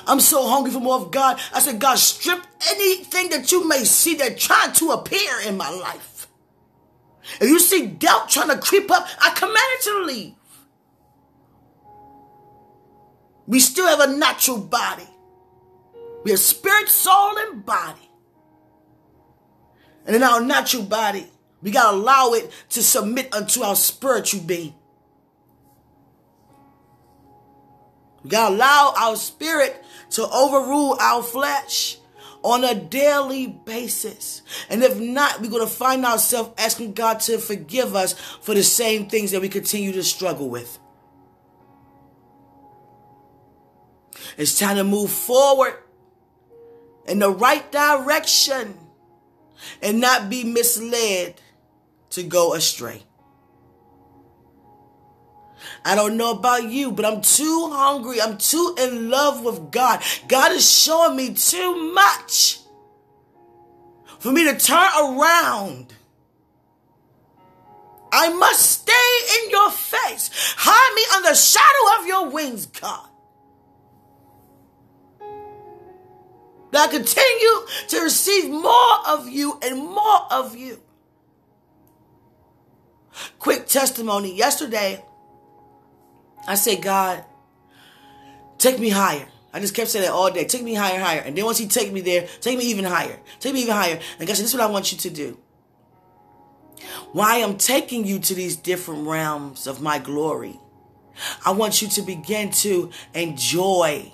I'm 0.08 0.20
so 0.20 0.48
hungry 0.48 0.72
for 0.72 0.80
more 0.80 0.96
of 0.96 1.12
God. 1.12 1.40
I 1.54 1.60
said, 1.60 1.80
God, 1.80 1.96
strip 1.98 2.42
anything 2.70 3.30
that 3.30 3.52
you 3.52 3.68
may 3.68 3.84
see 3.84 4.16
that 4.16 4.38
trying 4.38 4.74
to 4.74 4.92
appear 4.92 5.42
in 5.46 5.58
my 5.58 5.70
life. 5.70 6.28
If 7.40 7.50
you 7.50 7.60
see 7.60 7.88
doubt 7.88 8.30
trying 8.30 8.50
to 8.50 8.58
creep 8.58 8.90
up, 8.90 9.08
I 9.20 9.30
command 9.32 9.58
it 9.58 9.84
to 9.84 10.04
leave. 10.06 10.34
We 13.48 13.60
still 13.60 13.88
have 13.88 14.00
a 14.00 14.16
natural 14.18 14.60
body. 14.60 15.08
We 16.24 16.32
have 16.32 16.40
spirit, 16.40 16.90
soul, 16.90 17.38
and 17.38 17.66
body. 17.66 18.10
And 20.06 20.16
in 20.16 20.24
our 20.24 20.42
natural 20.42 20.84
body, 20.84 21.28
we 21.62 21.72
got 21.72 21.92
to 21.92 21.98
allow 21.98 22.34
it 22.34 22.52
to 22.70 22.84
submit 22.84 23.34
unto 23.34 23.62
our 23.62 23.76
spiritual 23.76 24.42
being. 24.42 24.74
We 28.24 28.30
got 28.30 28.50
to 28.50 28.56
allow 28.56 28.94
our 28.98 29.16
spirit 29.16 29.84
to 30.12 30.28
overrule 30.28 30.98
our 31.00 31.24
flesh 31.24 31.98
on 32.44 32.64
a 32.64 32.74
daily 32.74 33.48
basis. 33.48 34.42
And 34.70 34.84
if 34.84 35.00
not, 35.00 35.42
we're 35.42 35.50
going 35.50 35.68
to 35.68 35.72
find 35.72 36.06
ourselves 36.06 36.52
asking 36.58 36.94
God 36.94 37.20
to 37.22 37.38
forgive 37.38 37.96
us 37.96 38.14
for 38.14 38.56
the 38.56 38.64
same 38.64 39.08
things 39.08 39.32
that 39.32 39.42
we 39.42 39.50
continue 39.50 39.92
to 39.94 40.04
struggle 40.04 40.50
with. 40.50 40.80
It's 44.38 44.58
time 44.58 44.78
to 44.78 44.84
move 44.84 45.12
forward 45.12 45.76
in 47.08 47.20
the 47.20 47.32
right 47.32 47.72
direction 47.72 48.78
and 49.82 50.00
not 50.00 50.30
be 50.30 50.44
misled 50.44 51.40
to 52.12 52.24
go 52.24 52.54
astray. 52.54 53.04
I 55.84 55.96
don't 55.96 56.18
know 56.18 56.32
about 56.32 56.70
you, 56.70 56.92
but 56.92 57.06
I'm 57.06 57.22
too 57.22 57.70
hungry. 57.72 58.22
I'm 58.22 58.38
too 58.38 58.76
in 58.78 59.10
love 59.10 59.44
with 59.44 59.72
God. 59.72 60.02
God 60.28 60.52
is 60.52 60.70
showing 60.70 61.16
me 61.16 61.34
too 61.34 61.94
much 61.94 62.60
for 64.20 64.32
me 64.32 64.44
to 64.46 64.58
turn 64.58 64.90
around. 65.00 65.94
I 68.14 68.30
must 68.34 68.82
stay 68.82 69.44
in 69.44 69.50
your 69.50 69.72
face. 69.72 70.30
Hide 70.58 70.96
me 70.96 71.04
under 71.16 71.30
the 71.30 71.36
shadow 71.36 72.02
of 72.02 72.08
your 72.08 72.30
wings, 72.30 72.66
God. 72.66 73.08
That 76.72 76.90
I 76.90 76.92
continue 76.92 77.68
to 77.90 78.02
receive 78.02 78.50
more 78.50 79.08
of 79.08 79.30
you 79.30 79.60
and 79.62 79.78
more 79.78 80.32
of 80.32 80.56
you. 80.56 80.82
Quick 83.40 83.68
testimony. 83.68 84.36
Yesterday, 84.36 85.04
I 86.48 86.56
said, 86.56 86.82
God, 86.82 87.24
take 88.58 88.80
me 88.80 88.90
higher. 88.90 89.28
I 89.54 89.60
just 89.60 89.76
kept 89.76 89.90
saying 89.90 90.06
that 90.06 90.14
all 90.14 90.32
day. 90.32 90.46
Take 90.46 90.64
me 90.64 90.74
higher, 90.74 91.00
higher. 91.00 91.20
And 91.20 91.38
then 91.38 91.44
once 91.44 91.58
he 91.58 91.68
take 91.68 91.92
me 91.92 92.02
there, 92.02 92.28
take 92.40 92.58
me 92.58 92.66
even 92.66 92.86
higher. 92.86 93.20
Take 93.40 93.54
me 93.54 93.64
even 93.64 93.74
higher. 93.74 94.00
And 94.18 94.28
God 94.28 94.36
said, 94.36 94.44
this 94.44 94.54
is 94.54 94.54
what 94.54 94.64
I 94.64 94.72
want 94.72 94.92
you 94.92 94.98
to 95.00 95.10
do. 95.10 95.38
Why 97.12 97.44
I'm 97.44 97.58
taking 97.58 98.06
you 98.06 98.20
to 98.20 98.34
these 98.34 98.56
different 98.56 99.08
realms 99.08 99.68
of 99.68 99.82
my 99.82 100.00
glory. 100.00 100.58
I 101.46 101.52
want 101.52 101.82
you 101.82 101.90
to 101.90 102.02
begin 102.02 102.52
to 102.52 102.92
enjoy, 103.14 104.12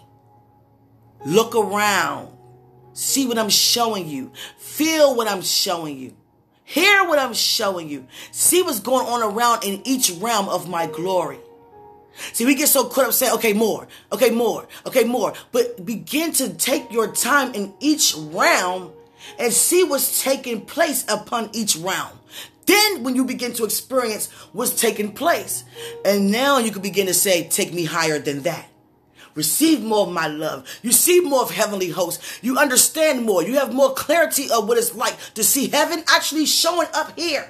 look 1.26 1.56
around, 1.56 2.37
See 2.98 3.28
what 3.28 3.38
I'm 3.38 3.50
showing 3.50 4.10
you. 4.10 4.32
Feel 4.58 5.16
what 5.16 5.28
I'm 5.28 5.44
showing 5.44 6.00
you. 6.00 6.16
Hear 6.64 7.08
what 7.08 7.20
I'm 7.20 7.36
showing 7.36 7.90
you. 7.90 8.08
See 8.32 8.64
what's 8.64 8.80
going 8.80 9.06
on 9.06 9.22
around 9.22 9.64
in 9.64 9.84
each 9.86 10.10
realm 10.14 10.50
of 10.50 10.68
my 10.68 10.88
glory. 10.88 11.38
See, 12.34 12.48
we 12.48 12.56
get 12.56 12.70
so 12.70 12.86
caught 12.86 13.06
up 13.06 13.14
saying, 13.14 13.36
okay, 13.36 13.54
more, 13.54 13.88
okay, 14.12 14.32
more, 14.32 14.68
okay, 14.88 15.04
more. 15.04 15.34
But 15.52 15.86
begin 15.86 16.32
to 16.34 16.52
take 16.56 16.92
your 16.92 17.14
time 17.14 17.54
in 17.54 17.72
each 17.80 18.16
realm 18.18 18.92
and 19.38 19.54
see 19.54 19.84
what's 19.84 20.24
taking 20.24 20.66
place 20.66 21.06
upon 21.08 21.52
each 21.54 21.76
realm. 21.76 22.18
Then 22.66 23.04
when 23.04 23.16
you 23.16 23.26
begin 23.26 23.54
to 23.54 23.64
experience 23.64 24.32
what's 24.54 24.82
taking 24.82 25.12
place, 25.12 25.66
and 26.04 26.32
now 26.32 26.58
you 26.58 26.72
can 26.72 26.82
begin 26.82 27.06
to 27.06 27.14
say, 27.14 27.48
take 27.48 27.72
me 27.72 27.86
higher 27.86 28.18
than 28.18 28.42
that. 28.42 28.68
Receive 29.38 29.84
more 29.84 30.08
of 30.08 30.12
my 30.12 30.26
love. 30.26 30.68
You 30.82 30.92
see 30.92 31.20
more 31.20 31.44
of 31.44 31.52
heavenly 31.52 31.92
hosts. 31.92 32.40
You 32.42 32.58
understand 32.58 33.24
more. 33.24 33.44
You 33.44 33.60
have 33.60 33.72
more 33.72 33.94
clarity 33.94 34.50
of 34.50 34.68
what 34.68 34.80
it's 34.80 34.96
like 34.96 35.16
to 35.36 35.44
see 35.44 35.68
heaven 35.68 36.04
actually 36.08 36.48
showing 36.48 36.88
up 36.96 37.18
here. 37.20 37.48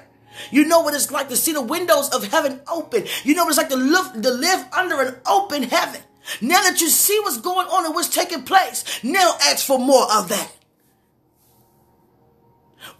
You 0.50 0.66
know 0.66 0.80
what 0.80 0.92
it's 0.92 1.10
like 1.10 1.30
to 1.30 1.36
see 1.36 1.54
the 1.54 1.62
windows 1.62 2.10
of 2.10 2.24
heaven 2.24 2.60
open. 2.70 3.06
You 3.24 3.34
know 3.34 3.44
what 3.44 3.48
it's 3.48 3.56
like 3.56 3.70
to 3.70 3.76
live, 3.76 4.20
to 4.20 4.30
live 4.30 4.66
under 4.76 5.00
an 5.00 5.16
open 5.26 5.62
heaven. 5.62 6.02
Now 6.42 6.60
that 6.60 6.82
you 6.82 6.90
see 6.90 7.18
what's 7.20 7.40
going 7.40 7.66
on 7.68 7.86
and 7.86 7.94
what's 7.94 8.14
taking 8.14 8.42
place, 8.42 8.84
now 9.02 9.32
ask 9.40 9.64
for 9.64 9.78
more 9.78 10.12
of 10.12 10.28
that. 10.28 10.52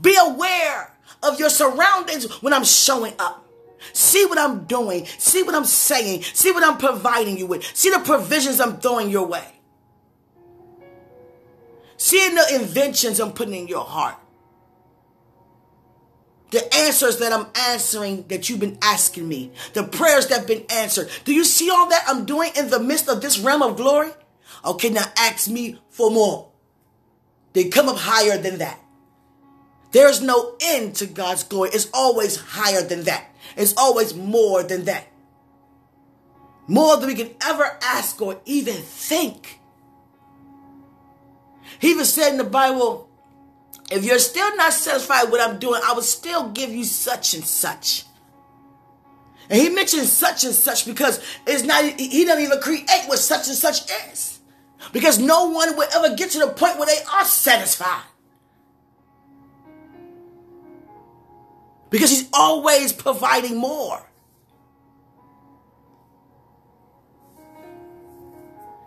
Be 0.01 0.17
aware 0.19 0.97
of 1.23 1.39
your 1.39 1.51
surroundings 1.51 2.41
when 2.41 2.55
I'm 2.55 2.65
showing 2.65 3.13
up. 3.19 3.48
See 3.93 4.27
what 4.27 4.39
I'm 4.39 4.65
doing. 4.65 5.07
See 5.19 5.43
what 5.43 5.55
I'm 5.55 5.65
saying. 5.65 6.23
See 6.23 6.53
what 6.53 6.65
I'm 6.65 6.79
providing 6.79 7.39
you 7.39 7.47
with. 7.47 7.65
See 7.77 7.91
the 7.91 8.01
provisions 8.01 8.61
I'm 8.61 8.79
throwing 8.79 9.11
your 9.11 9.27
way. 9.27 9.45
Seeing 11.97 12.35
the 12.35 12.55
inventions 12.55 13.21
I'm 13.21 13.33
putting 13.33 13.55
in 13.55 13.69
your 13.69 13.85
heart. 13.85 14.17
The 16.51 16.75
answers 16.75 17.19
that 17.19 17.33
I'm 17.33 17.47
answering 17.55 18.27
that 18.29 18.49
you've 18.49 18.61
been 18.61 18.79
asking 18.81 19.29
me. 19.29 19.53
The 19.75 19.85
prayers 19.85 20.29
that 20.29 20.39
have 20.39 20.47
been 20.47 20.65
answered. 20.71 21.11
Do 21.25 21.35
you 21.35 21.45
see 21.45 21.69
all 21.71 21.89
that 21.91 22.05
I'm 22.09 22.25
doing 22.25 22.53
in 22.57 22.71
the 22.71 22.81
midst 22.81 23.09
of 23.09 23.21
this 23.21 23.39
realm 23.39 23.63
of 23.63 23.77
glory? 23.77 24.11
Okay, 24.65 24.89
now 24.89 25.05
ask 25.17 25.49
me 25.51 25.79
for 25.91 26.11
more. 26.11 26.51
They 27.53 27.69
come 27.69 27.89
up 27.89 27.99
higher 27.99 28.39
than 28.39 28.59
that. 28.59 28.81
There's 29.91 30.21
no 30.21 30.55
end 30.61 30.97
to 30.97 31.07
God's 31.07 31.45
glory. 31.45 31.71
It's 31.73 31.89
always 31.95 32.37
higher 32.37 32.83
than 32.83 33.05
that. 33.05 33.27
It's 33.57 33.75
always 33.77 34.15
more 34.15 34.63
than 34.63 34.85
that. 34.85 35.07
More 36.67 36.97
than 36.97 37.09
we 37.09 37.15
can 37.15 37.31
ever 37.43 37.79
ask 37.83 38.21
or 38.21 38.41
even 38.45 38.75
think. 38.75 39.61
He 41.79 41.91
even 41.91 42.05
said 42.05 42.33
in 42.33 42.39
the 42.39 42.45
Bible, 42.45 43.09
if 43.91 44.05
you're 44.05 44.19
still 44.19 44.55
not 44.57 44.73
satisfied 44.75 45.25
with 45.25 45.33
what 45.33 45.41
I'm 45.41 45.59
doing, 45.59 45.81
I 45.85 45.95
will 45.95 46.03
still 46.03 46.51
give 46.51 46.71
you 46.71 46.85
such 46.85 47.33
and 47.35 47.45
such. 47.45 48.05
And 49.49 49.61
he 49.61 49.71
mentions 49.71 50.13
such 50.13 50.45
and 50.45 50.55
such 50.55 50.85
because 50.85 51.25
it's 51.47 51.63
not, 51.63 51.83
he 51.99 52.25
doesn't 52.27 52.45
even 52.45 52.61
create 52.61 53.05
what 53.07 53.19
such 53.19 53.47
and 53.49 53.57
such 53.57 53.91
is. 54.11 54.41
Because 54.93 55.19
no 55.19 55.49
one 55.49 55.75
will 55.77 55.89
ever 55.95 56.15
get 56.15 56.31
to 56.33 56.39
the 56.39 56.49
point 56.49 56.79
where 56.79 56.87
they 56.87 57.03
are 57.13 57.25
satisfied. 57.25 58.03
Because 61.91 62.11
he's 62.11 62.29
always 62.33 62.93
providing 62.93 63.57
more. 63.57 64.05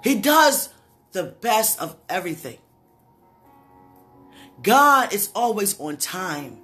He 0.03 0.15
does 0.15 0.69
the 1.11 1.23
best 1.23 1.79
of 1.79 1.95
everything. 2.09 2.57
God 4.61 5.13
is 5.13 5.29
always 5.35 5.79
on 5.79 5.97
time. 5.97 6.59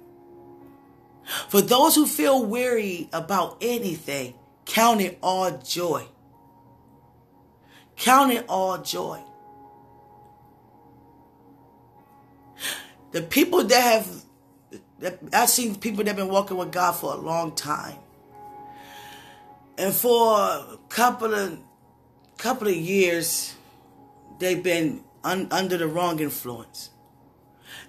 For 1.48 1.60
those 1.60 1.94
who 1.94 2.06
feel 2.06 2.44
weary 2.44 3.08
about 3.12 3.58
anything, 3.60 4.34
count 4.64 5.00
it 5.00 5.18
all 5.22 5.58
joy. 5.58 6.06
Count 7.96 8.32
it 8.32 8.44
all 8.48 8.78
joy. 8.78 9.20
The 13.12 13.22
people 13.22 13.64
that 13.64 13.80
have, 13.80 14.24
I've 15.32 15.48
seen 15.48 15.76
people 15.76 15.98
that 15.98 16.08
have 16.08 16.16
been 16.16 16.28
walking 16.28 16.56
with 16.56 16.72
God 16.72 16.92
for 16.92 17.14
a 17.14 17.16
long 17.16 17.54
time. 17.54 17.98
And 19.76 19.94
for 19.94 20.38
a 20.40 20.78
couple 20.88 21.34
of, 21.34 21.58
couple 22.36 22.66
of 22.66 22.74
years, 22.74 23.54
they've 24.40 24.62
been 24.62 25.04
un, 25.22 25.48
under 25.52 25.76
the 25.76 25.86
wrong 25.86 26.18
influence. 26.18 26.90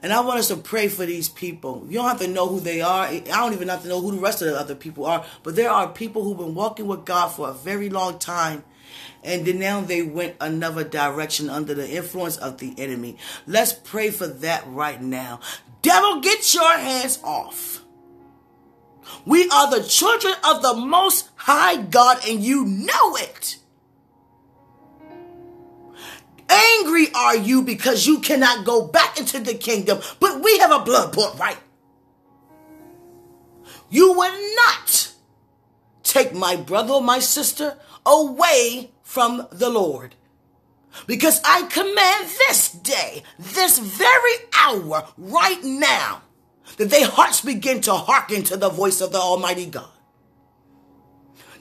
And 0.02 0.14
I 0.14 0.22
want 0.22 0.40
us 0.40 0.48
to 0.50 0.56
pray 0.56 0.88
for 0.88 1.06
these 1.06 1.28
people. 1.28 1.86
You 1.88 1.96
don't 1.96 2.08
have 2.08 2.20
to 2.20 2.28
know 2.28 2.48
who 2.48 2.60
they 2.60 2.82
are. 2.82 3.06
I 3.06 3.20
don't 3.20 3.54
even 3.54 3.68
have 3.68 3.82
to 3.84 3.90
know 3.90 4.00
who 4.00 4.12
the 4.12 4.22
rest 4.22 4.42
of 4.42 4.50
the 4.50 4.58
other 4.58 4.76
people 4.76 5.06
are. 5.06 5.26
But 5.44 5.56
there 5.56 5.70
are 5.70 5.90
people 5.90 6.24
who've 6.24 6.38
been 6.38 6.56
walking 6.56 6.88
with 6.88 7.06
God 7.06 7.30
for 7.30 7.50
a 7.50 7.54
very 7.54 7.90
long 7.90 8.20
time. 8.20 8.64
And 9.24 9.46
then 9.46 9.60
now 9.60 9.82
they 9.82 10.02
went 10.02 10.36
another 10.40 10.84
direction 10.84 11.50
under 11.50 11.74
the 11.74 11.90
influence 11.90 12.38
of 12.38 12.60
the 12.60 12.74
enemy. 12.78 13.18
Let's 13.46 13.74
pray 13.74 14.12
for 14.12 14.28
that 14.28 14.66
right 14.68 15.02
now. 15.02 15.42
Devil, 15.82 16.22
get 16.22 16.54
your 16.54 16.78
hands 16.78 17.20
off. 17.24 17.84
We 19.26 19.50
are 19.50 19.70
the 19.70 19.84
children 19.84 20.34
of 20.48 20.62
the 20.62 20.74
most 20.74 21.30
high 21.36 21.78
God 21.78 22.20
and 22.28 22.44
you 22.44 22.66
know 22.66 23.16
it. 23.16 23.58
Angry 26.50 27.08
are 27.14 27.38
you 27.38 27.62
because 27.62 28.08
you 28.08 28.20
cannot 28.20 28.66
go 28.66 28.88
back 28.88 29.20
into 29.20 29.40
the 29.40 29.54
kingdom, 29.54 30.00
but 30.20 30.42
we 30.42 30.58
have 30.60 30.72
a 30.72 30.84
blood 30.84 31.16
bought 31.16 31.38
right. 31.38 31.58
You 33.90 34.14
will 34.14 34.56
not 34.56 35.14
take 36.04 36.34
my 36.34 36.56
brother 36.56 36.94
or 36.94 37.02
my 37.02 37.20
sister 37.20 37.78
away 38.06 38.92
from 39.04 39.48
the 39.52 39.70
Lord. 39.70 40.16
Because 41.08 41.40
I 41.46 41.64
command 41.64 42.30
this 42.48 42.72
day, 42.72 43.24
this 43.38 43.78
very 43.80 44.34
hour, 44.58 45.08
right 45.18 45.64
now, 45.64 46.24
that 46.78 46.90
their 46.90 47.08
hearts 47.08 47.42
begin 47.42 47.82
to 47.82 47.94
hearken 47.94 48.44
to 48.44 48.58
the 48.58 48.70
voice 48.70 49.02
of 49.02 49.12
the 49.12 49.20
Almighty 49.20 49.66
God. 49.66 49.90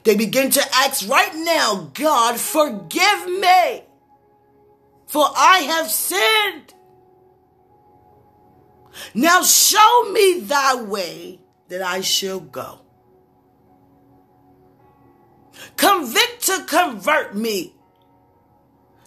They 0.03 0.15
begin 0.15 0.49
to 0.51 0.61
ask 0.73 1.07
right 1.07 1.35
now, 1.35 1.91
God, 1.93 2.39
forgive 2.39 3.27
me 3.27 3.83
for 5.09 5.25
I 5.35 5.59
have 5.61 5.89
sinned. 5.89 6.75
Now 9.15 9.41
show 9.41 10.11
me 10.11 10.41
thy 10.41 10.75
way 10.83 11.39
that 11.67 11.81
I 11.81 12.01
shall 12.01 12.39
go. 12.39 12.81
Convict 15.77 16.45
to 16.45 16.63
convert 16.65 17.35
me 17.35 17.73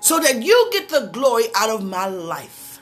so 0.02 0.18
that 0.18 0.42
you 0.42 0.68
get 0.72 0.88
the 0.88 1.08
glory 1.12 1.44
out 1.54 1.70
of 1.70 1.84
my 1.84 2.06
life. 2.06 2.80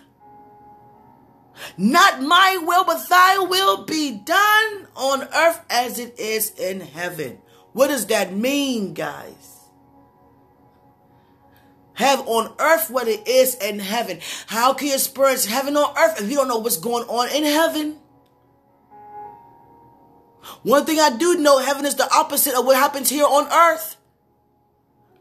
Not 1.76 2.22
my 2.22 2.58
will, 2.60 2.84
but 2.84 3.08
thy 3.08 3.38
will 3.38 3.84
be 3.84 4.12
done 4.12 4.86
on 4.96 5.22
earth 5.34 5.64
as 5.68 5.98
it 5.98 6.18
is 6.18 6.50
in 6.58 6.80
heaven. 6.80 7.38
What 7.72 7.88
does 7.88 8.06
that 8.06 8.34
mean, 8.34 8.94
guys? 8.94 9.50
have 12.00 12.26
on 12.26 12.52
earth 12.58 12.90
what 12.90 13.06
it 13.06 13.28
is 13.28 13.54
in 13.56 13.78
heaven. 13.78 14.20
How 14.46 14.72
can 14.72 14.88
you 14.88 14.94
experience 14.94 15.44
heaven 15.44 15.76
on 15.76 15.96
earth 15.96 16.20
if 16.20 16.30
you 16.30 16.36
don't 16.36 16.48
know 16.48 16.58
what's 16.58 16.78
going 16.78 17.04
on 17.08 17.28
in 17.34 17.44
heaven? 17.44 17.98
One 20.62 20.84
thing 20.86 20.98
I 20.98 21.16
do 21.16 21.36
know, 21.36 21.58
heaven 21.58 21.84
is 21.84 21.94
the 21.94 22.10
opposite 22.12 22.54
of 22.54 22.64
what 22.64 22.76
happens 22.76 23.10
here 23.10 23.24
on 23.24 23.52
earth. 23.52 23.96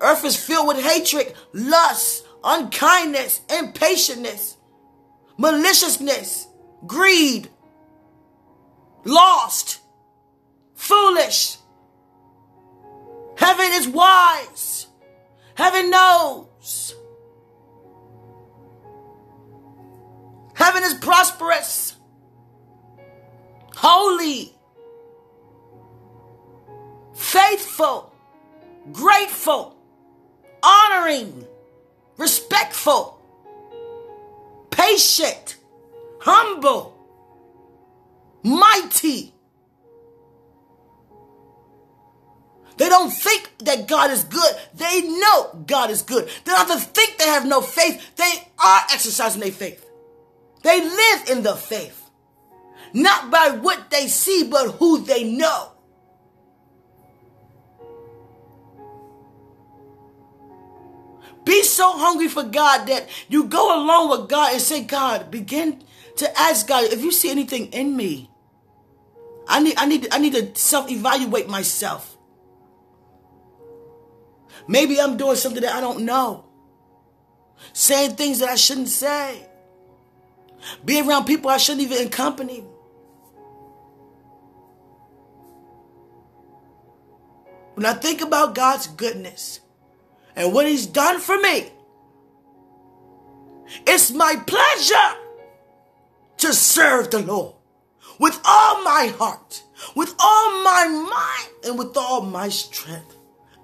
Earth 0.02 0.24
is 0.26 0.36
filled 0.36 0.68
with 0.68 0.84
hatred, 0.84 1.34
lust, 1.54 2.26
unkindness, 2.44 3.42
impatientness, 3.50 4.56
maliciousness, 5.38 6.48
greed, 6.86 7.50
lost, 9.04 9.80
foolish. 10.76 11.58
Heaven 13.38 13.70
is 13.74 13.88
wise. 13.88 14.88
Heaven 15.56 15.90
knows. 15.90 16.96
Heaven 20.60 20.84
is 20.84 20.94
prosperous, 20.96 21.96
holy, 23.76 24.54
faithful, 27.16 28.14
grateful, 28.92 29.79
honoring, 30.64 31.46
respectful, 32.18 33.20
patient, 34.72 35.58
humble, 36.20 36.96
mighty, 38.44 39.34
They 42.80 42.88
don't 42.88 43.12
think 43.12 43.52
that 43.66 43.90
God 43.90 44.10
is 44.10 44.24
good. 44.24 44.56
They 44.74 45.02
know 45.02 45.64
God 45.68 45.92
is 45.92 46.02
good. 46.02 46.30
They 46.46 46.52
don't 46.54 46.66
have 46.66 46.80
to 46.80 46.86
think 46.86 47.18
they 47.18 47.26
have 47.26 47.46
no 47.46 47.60
faith. 47.60 48.16
They 48.16 48.32
are 48.58 48.82
exercising 48.94 49.42
their 49.42 49.52
faith. 49.52 49.86
They 50.64 50.80
live 50.80 51.30
in 51.30 51.44
the 51.44 51.56
faith. 51.56 52.10
Not 52.94 53.30
by 53.30 53.50
what 53.50 53.90
they 53.92 54.08
see, 54.08 54.48
but 54.50 54.72
who 54.76 55.04
they 55.04 55.26
know. 55.26 55.74
Be 61.46 61.64
so 61.64 61.92
hungry 61.98 62.28
for 62.28 62.44
God 62.44 62.88
that 62.88 63.08
you 63.28 63.46
go 63.46 63.76
along 63.76 64.10
with 64.10 64.30
God 64.30 64.54
and 64.54 64.62
say, 64.62 64.84
God, 64.84 65.32
begin 65.32 65.84
to 66.18 66.40
ask 66.40 66.68
God, 66.68 66.86
if 66.86 67.02
you 67.02 67.12
see 67.12 67.30
anything 67.30 67.68
in 67.68 67.96
me, 67.96 68.30
I 69.48 69.60
need, 69.62 69.76
I 69.78 69.86
need, 69.86 70.08
I 70.12 70.20
need 70.20 70.34
to 70.34 70.56
self-evaluate 70.60 71.48
myself. 71.48 72.18
Maybe 74.68 75.00
I'm 75.02 75.18
doing 75.18 75.36
something 75.36 75.64
that 75.64 75.74
I 75.74 75.82
don't 75.82 76.06
know. 76.06 76.46
Saying 77.74 78.12
things 78.12 78.40
that 78.40 78.50
I 78.50 78.56
shouldn't 78.56 78.90
say. 78.90 79.48
Being 80.86 81.10
around 81.10 81.26
people 81.26 81.50
I 81.50 81.58
shouldn't 81.58 81.90
even 81.90 82.06
accompany. 82.06 82.64
When 87.74 87.86
I 87.86 87.94
think 87.94 88.22
about 88.22 88.56
God's 88.56 88.88
goodness 88.88 89.62
and 90.40 90.54
what 90.54 90.66
He's 90.66 90.88
done 90.88 91.20
for 91.20 91.40
me, 91.40 91.70
it's 93.86 94.10
my 94.12 94.36
pleasure 94.48 95.18
to 96.38 96.54
serve 96.54 97.12
the 97.12 97.20
Lord 97.20 97.54
with 98.20 98.40
all 98.46 98.84
my 98.84 99.14
heart, 99.18 99.64
with 99.96 100.16
all 100.18 100.64
my 100.64 100.88
mind, 100.88 101.66
and 101.66 101.78
with 101.78 101.96
all 101.96 102.22
my 102.22 102.50
strength. 102.50 103.16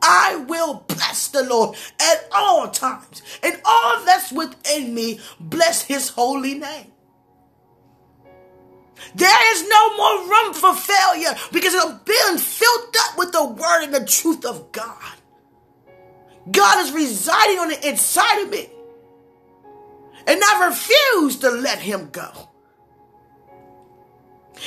I 0.01 0.35
will 0.35 0.85
bless 0.87 1.29
the 1.29 1.43
Lord 1.43 1.77
at 1.99 2.27
all 2.31 2.69
times, 2.69 3.23
and 3.41 3.59
all 3.65 4.05
that's 4.05 4.31
within 4.31 4.93
me 4.93 5.19
bless 5.39 5.81
his 5.81 6.09
holy 6.09 6.55
name. 6.55 6.91
There 9.15 9.55
is 9.55 9.67
no 9.67 9.97
more 9.97 10.29
room 10.29 10.53
for 10.53 10.75
failure 10.75 11.35
because 11.51 11.73
I'm 11.73 11.99
being 12.05 12.37
filled 12.37 12.95
up 12.99 13.17
with 13.17 13.31
the 13.31 13.45
word 13.45 13.83
and 13.83 13.93
the 13.93 14.05
truth 14.05 14.45
of 14.45 14.71
God. 14.71 15.14
God 16.49 16.85
is 16.85 16.91
residing 16.91 17.59
on 17.59 17.69
the 17.69 17.87
inside 17.87 18.43
of 18.43 18.49
me. 18.49 18.69
And 20.27 20.41
I 20.43 20.67
refuse 20.67 21.37
to 21.39 21.49
let 21.49 21.79
him 21.79 22.09
go. 22.11 22.49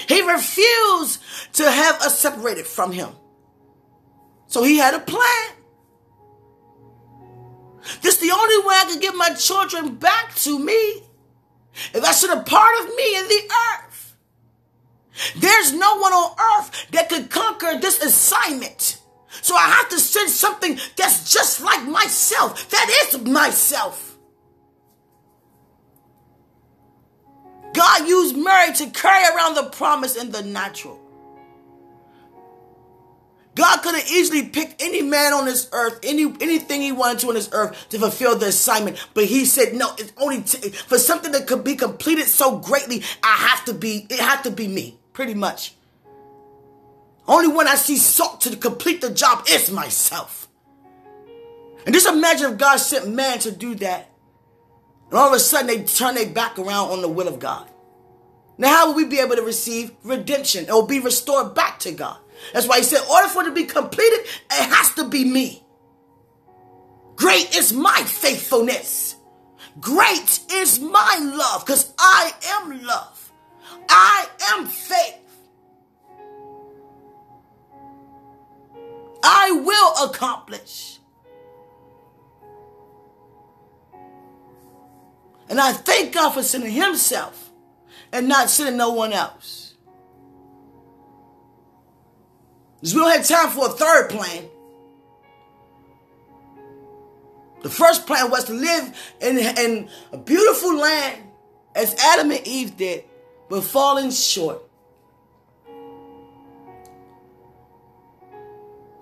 He 0.08 0.20
refused 0.22 1.22
to 1.54 1.70
have 1.70 1.96
us 2.02 2.18
separated 2.18 2.66
from 2.66 2.92
him. 2.92 3.10
So 4.46 4.62
he 4.62 4.76
had 4.76 4.94
a 4.94 5.00
plan. 5.00 5.50
This 8.02 8.16
is 8.16 8.20
the 8.20 8.34
only 8.34 8.66
way 8.66 8.74
I 8.74 8.84
could 8.90 9.00
get 9.00 9.14
my 9.14 9.30
children 9.30 9.96
back 9.96 10.34
to 10.36 10.58
me. 10.58 11.02
If 11.94 12.04
I 12.04 12.12
should 12.12 12.30
a 12.30 12.42
part 12.42 12.80
of 12.80 12.94
me 12.94 13.18
in 13.18 13.28
the 13.28 13.50
earth. 13.74 14.16
There's 15.36 15.72
no 15.72 15.96
one 15.98 16.12
on 16.12 16.36
earth 16.38 16.90
that 16.92 17.08
could 17.08 17.30
conquer 17.30 17.78
this 17.80 18.02
assignment 18.02 18.97
So 19.42 19.54
I 19.54 19.68
have 19.68 19.88
to 19.90 19.98
send 19.98 20.30
something 20.30 20.78
that's 20.96 21.32
just 21.32 21.62
like 21.62 21.86
myself. 21.86 22.68
That 22.70 23.08
is 23.08 23.20
myself. 23.20 24.18
God 27.74 28.08
used 28.08 28.36
Mary 28.36 28.72
to 28.74 28.90
carry 28.90 29.36
around 29.36 29.54
the 29.54 29.64
promise 29.70 30.16
in 30.16 30.30
the 30.30 30.42
natural. 30.42 31.00
God 33.54 33.82
could 33.82 33.96
have 33.96 34.08
easily 34.08 34.44
picked 34.44 34.80
any 34.80 35.02
man 35.02 35.32
on 35.32 35.44
this 35.44 35.68
earth, 35.72 35.98
any 36.04 36.32
anything 36.40 36.80
he 36.80 36.92
wanted 36.92 37.18
to 37.20 37.28
on 37.28 37.34
this 37.34 37.48
earth 37.52 37.88
to 37.88 37.98
fulfill 37.98 38.38
the 38.38 38.46
assignment. 38.46 39.04
But 39.14 39.24
he 39.24 39.44
said, 39.44 39.74
no, 39.74 39.90
it's 39.98 40.12
only 40.16 40.42
t- 40.42 40.70
for 40.70 40.96
something 40.96 41.32
that 41.32 41.48
could 41.48 41.64
be 41.64 41.74
completed 41.74 42.26
so 42.26 42.58
greatly, 42.58 43.02
I 43.20 43.34
have 43.34 43.64
to 43.64 43.74
be, 43.74 44.06
it 44.10 44.20
had 44.20 44.42
to 44.42 44.52
be 44.52 44.68
me, 44.68 45.00
pretty 45.12 45.34
much. 45.34 45.74
Only 47.28 47.48
one 47.48 47.68
I 47.68 47.74
see 47.74 47.98
sought 47.98 48.40
to 48.42 48.56
complete 48.56 49.02
the 49.02 49.10
job 49.10 49.44
is 49.50 49.70
myself. 49.70 50.48
And 51.84 51.94
just 51.94 52.08
imagine 52.08 52.52
if 52.52 52.58
God 52.58 52.78
sent 52.78 53.08
man 53.14 53.38
to 53.40 53.52
do 53.52 53.74
that. 53.76 54.10
And 55.10 55.18
all 55.18 55.28
of 55.28 55.34
a 55.34 55.38
sudden 55.38 55.66
they 55.66 55.84
turn 55.84 56.14
their 56.14 56.28
back 56.28 56.58
around 56.58 56.90
on 56.90 57.02
the 57.02 57.08
will 57.08 57.28
of 57.28 57.38
God. 57.38 57.68
Now, 58.56 58.68
how 58.68 58.86
will 58.88 58.94
we 58.94 59.04
be 59.04 59.20
able 59.20 59.36
to 59.36 59.42
receive 59.42 59.92
redemption? 60.02 60.64
It 60.64 60.72
will 60.72 60.86
be 60.86 61.00
restored 61.00 61.54
back 61.54 61.78
to 61.80 61.92
God. 61.92 62.18
That's 62.52 62.66
why 62.66 62.78
he 62.78 62.82
said, 62.82 63.00
order 63.10 63.28
for 63.28 63.42
it 63.42 63.46
to 63.46 63.52
be 63.52 63.64
completed, 63.64 64.20
it 64.20 64.70
has 64.70 64.94
to 64.94 65.08
be 65.08 65.24
me. 65.24 65.62
Great 67.14 67.54
is 67.54 67.72
my 67.72 68.02
faithfulness. 68.04 69.16
Great 69.80 70.40
is 70.50 70.80
my 70.80 71.18
love 71.20 71.64
because 71.64 71.92
I 71.98 72.32
am 72.46 72.82
love. 72.84 73.32
I 73.88 74.28
am 74.50 74.66
faith. 74.66 75.27
I 79.48 79.52
will 79.52 80.10
accomplish. 80.10 80.98
And 85.48 85.58
I 85.58 85.72
thank 85.72 86.12
God 86.12 86.30
for 86.30 86.42
sending 86.42 86.72
Himself 86.72 87.50
and 88.12 88.28
not 88.28 88.50
sending 88.50 88.76
no 88.76 88.90
one 88.90 89.12
else. 89.14 89.74
Because 92.76 92.94
we 92.94 93.00
don't 93.00 93.16
have 93.16 93.26
time 93.26 93.50
for 93.50 93.66
a 93.66 93.70
third 93.70 94.10
plan. 94.10 94.44
The 97.62 97.70
first 97.70 98.06
plan 98.06 98.30
was 98.30 98.44
to 98.44 98.52
live 98.52 99.14
in, 99.20 99.38
in 99.38 99.88
a 100.12 100.18
beautiful 100.18 100.76
land 100.76 101.22
as 101.74 101.94
Adam 101.94 102.30
and 102.30 102.46
Eve 102.46 102.76
did, 102.76 103.04
but 103.48 103.64
falling 103.64 104.10
short. 104.10 104.67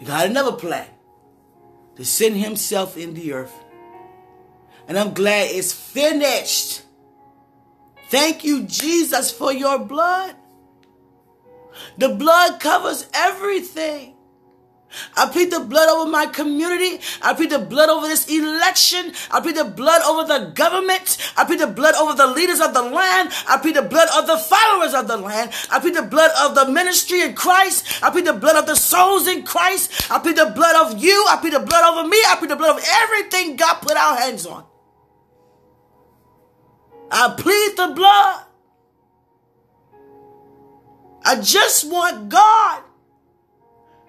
God 0.05 0.21
had 0.21 0.31
another 0.31 0.53
plan 0.53 0.89
to 1.97 2.05
send 2.05 2.37
himself 2.37 2.97
in 2.97 3.15
the 3.15 3.33
earth. 3.33 3.55
And 4.89 4.99
I'm 4.99 5.15
glad 5.15 5.51
it's 5.51 5.73
finished. 5.73 6.83
Thank 8.11 8.45
you, 8.45 8.65
Jesus, 8.65 9.31
for 9.31 9.53
your 9.53 9.79
blood. 9.79 10.37
The 11.99 12.11
blood 12.11 12.61
covers 12.61 13.09
everything. 13.13 14.16
I 15.17 15.27
plead 15.27 15.51
the 15.51 15.61
blood 15.61 15.89
over 15.89 16.11
my 16.11 16.27
community. 16.27 17.01
I 17.23 17.35
plead 17.35 17.51
the 17.51 17.59
blood 17.59 17.89
over 17.89 18.07
this 18.07 18.29
election. 18.29 19.13
I 19.31 19.41
plead 19.41 19.57
the 19.57 19.65
blood 19.65 20.03
over 20.03 20.27
the 20.27 20.51
government. 20.51 21.19
I 21.37 21.45
plead 21.45 21.61
the 21.61 21.67
blood 21.67 21.95
over 21.95 22.15
the 22.15 22.27
leaders 22.27 22.61
of 22.61 22.75
the 22.75 22.83
land. 22.83 23.31
I 23.49 23.59
plead 23.59 23.77
the 23.77 23.83
blood 23.83 24.09
of 24.17 24.27
the 24.27 24.39
followers 24.39 24.95
of 24.95 25.09
the 25.09 25.17
land. 25.17 25.53
I 25.71 25.81
plead 25.81 25.95
the 25.95 26.03
blood 26.03 26.31
of 26.41 26.55
the 26.55 26.71
ministry 26.73 27.23
in 27.23 27.35
Christ. 27.35 28.03
I 28.03 28.11
plead 28.11 28.27
the 28.27 28.33
blood 28.33 28.57
of 28.57 28.67
the 28.67 28.77
souls 28.77 29.27
in 29.27 29.45
Christ. 29.45 30.11
I 30.11 30.19
plead 30.19 30.37
the 30.37 30.53
blood 30.55 30.87
of 30.87 30.99
you. 31.03 31.27
I 31.29 31.37
plead 31.37 31.53
the 31.53 31.61
blood 31.61 31.85
over 31.95 32.09
me. 32.09 32.19
I 32.29 32.37
plead 32.37 32.51
the 32.51 32.57
blood 32.57 32.79
of 32.79 32.85
everything 32.89 33.57
God 33.57 33.81
put 33.81 33.97
our 33.97 34.17
hands 34.17 34.47
on. 34.47 34.65
I 37.11 37.35
plead 37.39 37.77
the 37.77 37.95
blood. 37.95 38.43
I 41.25 41.41
just 41.41 41.91
want 41.91 42.29
God. 42.29 42.83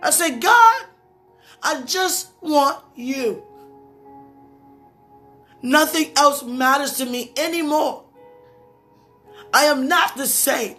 I 0.01 0.11
say, 0.11 0.37
God, 0.39 0.85
I 1.63 1.81
just 1.83 2.31
want 2.41 2.83
you. 2.95 3.43
Nothing 5.61 6.11
else 6.15 6.43
matters 6.43 6.93
to 6.97 7.05
me 7.05 7.31
anymore. 7.35 8.03
I 9.53 9.65
am 9.65 9.87
not 9.87 10.15
the 10.15 10.27
same. 10.27 10.77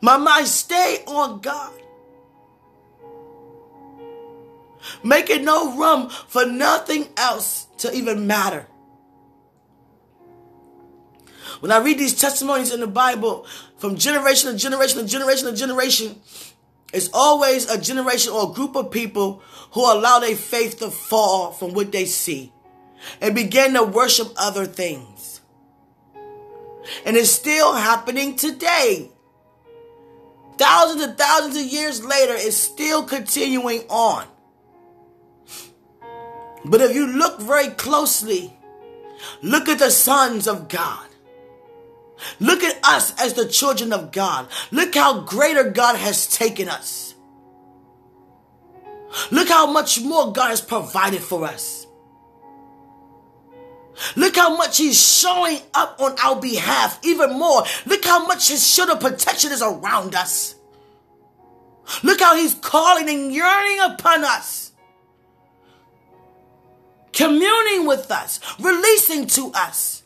My 0.00 0.16
mind 0.16 0.46
stay 0.46 1.02
on 1.06 1.40
God. 1.40 1.72
Making 5.02 5.44
no 5.44 5.76
room 5.76 6.08
for 6.08 6.46
nothing 6.46 7.08
else 7.16 7.66
to 7.78 7.92
even 7.94 8.26
matter. 8.26 8.66
When 11.60 11.72
I 11.72 11.78
read 11.78 11.98
these 11.98 12.14
testimonies 12.14 12.72
in 12.72 12.80
the 12.80 12.86
Bible 12.86 13.44
from 13.76 13.96
generation 13.96 14.52
to 14.52 14.56
generation 14.56 15.00
to 15.00 15.06
generation 15.06 15.46
to 15.46 15.56
generation, 15.56 16.20
it's 16.92 17.10
always 17.12 17.68
a 17.68 17.80
generation 17.80 18.32
or 18.32 18.50
a 18.50 18.54
group 18.54 18.74
of 18.74 18.90
people 18.90 19.42
who 19.72 19.80
allow 19.80 20.20
their 20.20 20.36
faith 20.36 20.78
to 20.78 20.90
fall 20.90 21.52
from 21.52 21.74
what 21.74 21.92
they 21.92 22.06
see 22.06 22.52
and 23.20 23.34
begin 23.34 23.74
to 23.74 23.82
worship 23.82 24.28
other 24.36 24.64
things. 24.64 25.40
And 27.04 27.16
it's 27.16 27.30
still 27.30 27.74
happening 27.74 28.36
today. 28.36 29.10
Thousands 30.56 31.02
and 31.02 31.18
thousands 31.18 31.56
of 31.56 31.62
years 31.62 32.02
later, 32.02 32.32
it's 32.34 32.56
still 32.56 33.04
continuing 33.04 33.82
on. 33.88 34.26
But 36.64 36.80
if 36.80 36.94
you 36.94 37.06
look 37.06 37.40
very 37.40 37.68
closely, 37.68 38.56
look 39.42 39.68
at 39.68 39.78
the 39.78 39.90
sons 39.90 40.48
of 40.48 40.68
God. 40.68 41.07
Look 42.40 42.62
at 42.62 42.78
us 42.84 43.14
as 43.20 43.34
the 43.34 43.46
children 43.46 43.92
of 43.92 44.12
God. 44.12 44.48
Look 44.70 44.94
how 44.94 45.20
greater 45.20 45.70
God 45.70 45.96
has 45.96 46.26
taken 46.26 46.68
us. 46.68 47.14
Look 49.30 49.48
how 49.48 49.70
much 49.70 50.00
more 50.00 50.32
God 50.32 50.50
has 50.50 50.60
provided 50.60 51.22
for 51.22 51.44
us. 51.44 51.86
Look 54.16 54.36
how 54.36 54.56
much 54.56 54.78
He's 54.78 55.00
showing 55.00 55.58
up 55.74 56.00
on 56.00 56.16
our 56.22 56.40
behalf, 56.40 57.00
even 57.02 57.38
more. 57.38 57.64
Look 57.86 58.04
how 58.04 58.26
much 58.26 58.48
His 58.48 58.66
shield 58.66 58.90
of 58.90 59.00
protection 59.00 59.50
is 59.50 59.62
around 59.62 60.14
us. 60.14 60.54
Look 62.02 62.20
how 62.20 62.36
He's 62.36 62.54
calling 62.54 63.08
and 63.08 63.32
yearning 63.32 63.80
upon 63.80 64.24
us, 64.24 64.72
communing 67.12 67.86
with 67.86 68.10
us, 68.10 68.40
releasing 68.60 69.26
to 69.28 69.50
us 69.54 70.02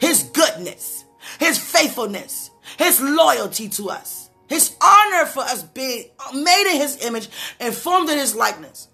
his 0.00 0.24
goodness, 0.24 1.04
his 1.38 1.58
faithfulness, 1.58 2.50
his 2.78 3.00
loyalty 3.00 3.68
to 3.70 3.90
us, 3.90 4.30
his 4.48 4.76
honor 4.82 5.26
for 5.26 5.40
us 5.40 5.62
being 5.62 6.04
made 6.34 6.72
in 6.72 6.80
his 6.80 7.04
image 7.04 7.28
and 7.60 7.74
formed 7.74 8.08
in 8.08 8.18
his 8.18 8.34
likeness. 8.34 8.88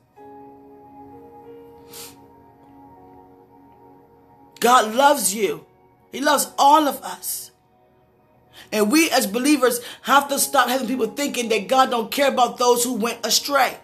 God 4.60 4.94
loves 4.94 5.34
you. 5.34 5.66
He 6.10 6.20
loves 6.20 6.50
all 6.58 6.88
of 6.88 7.02
us. 7.02 7.50
And 8.72 8.90
we 8.90 9.10
as 9.10 9.26
believers 9.26 9.80
have 10.02 10.28
to 10.28 10.38
stop 10.38 10.68
having 10.68 10.88
people 10.88 11.08
thinking 11.08 11.48
that 11.50 11.68
God 11.68 11.90
don't 11.90 12.10
care 12.10 12.28
about 12.28 12.56
those 12.58 12.82
who 12.82 12.94
went 12.94 13.24
astray. 13.26 13.76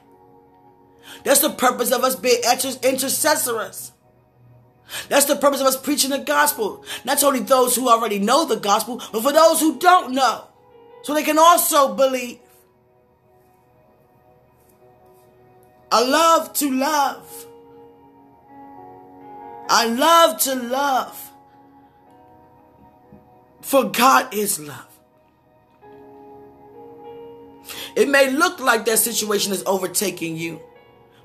That's 1.22 1.40
the 1.40 1.50
purpose 1.50 1.92
of 1.92 2.02
us 2.02 2.16
being 2.16 2.40
intercessors. 2.83 3.92
That's 5.09 5.26
the 5.26 5.37
purpose 5.37 5.61
of 5.61 5.66
us 5.66 5.76
preaching 5.76 6.11
the 6.11 6.18
gospel. 6.18 6.85
Not 7.05 7.22
only 7.22 7.40
those 7.40 7.76
who 7.76 7.88
already 7.88 8.18
know 8.18 8.44
the 8.44 8.57
gospel, 8.57 9.03
but 9.12 9.22
for 9.22 9.33
those 9.33 9.61
who 9.61 9.79
don't 9.79 10.12
know. 10.12 10.44
So 11.03 11.14
they 11.14 11.22
can 11.22 11.38
also 11.38 11.94
believe. 11.94 12.38
I 15.92 16.03
love 16.05 16.53
to 16.55 16.70
love. 16.70 17.46
I 19.68 19.87
love 19.87 20.40
to 20.42 20.55
love. 20.55 21.31
For 23.62 23.85
God 23.85 24.35
is 24.35 24.59
love. 24.59 24.87
It 27.94 28.09
may 28.09 28.31
look 28.31 28.61
like 28.61 28.85
that 28.87 28.98
situation 28.98 29.53
is 29.53 29.62
overtaking 29.66 30.37
you. 30.37 30.61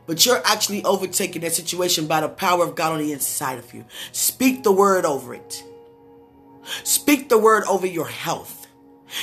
But 0.07 0.25
you're 0.25 0.45
actually 0.45 0.83
overtaking 0.83 1.41
that 1.41 1.53
situation 1.53 2.07
by 2.07 2.21
the 2.21 2.29
power 2.29 2.63
of 2.63 2.75
God 2.75 2.93
on 2.93 2.99
the 2.99 3.11
inside 3.11 3.57
of 3.57 3.73
you. 3.73 3.85
Speak 4.11 4.63
the 4.63 4.71
word 4.71 5.05
over 5.05 5.33
it. 5.33 5.63
Speak 6.83 7.29
the 7.29 7.37
word 7.37 7.63
over 7.65 7.87
your 7.87 8.07
health. 8.07 8.67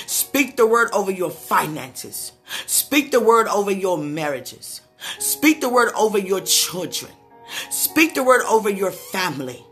Speak 0.06 0.56
the 0.56 0.66
word 0.66 0.90
over 0.92 1.10
your 1.10 1.30
finances. 1.30 2.32
Speak 2.66 3.10
the 3.10 3.20
word 3.20 3.48
over 3.48 3.70
your 3.70 3.98
marriages. 3.98 4.80
Speak 5.18 5.60
the 5.60 5.68
word 5.68 5.92
over 5.96 6.18
your 6.18 6.40
children. 6.40 7.12
Speak 7.70 8.14
the 8.14 8.22
word 8.24 8.42
over 8.48 8.70
your 8.70 8.90
family. 8.90 9.64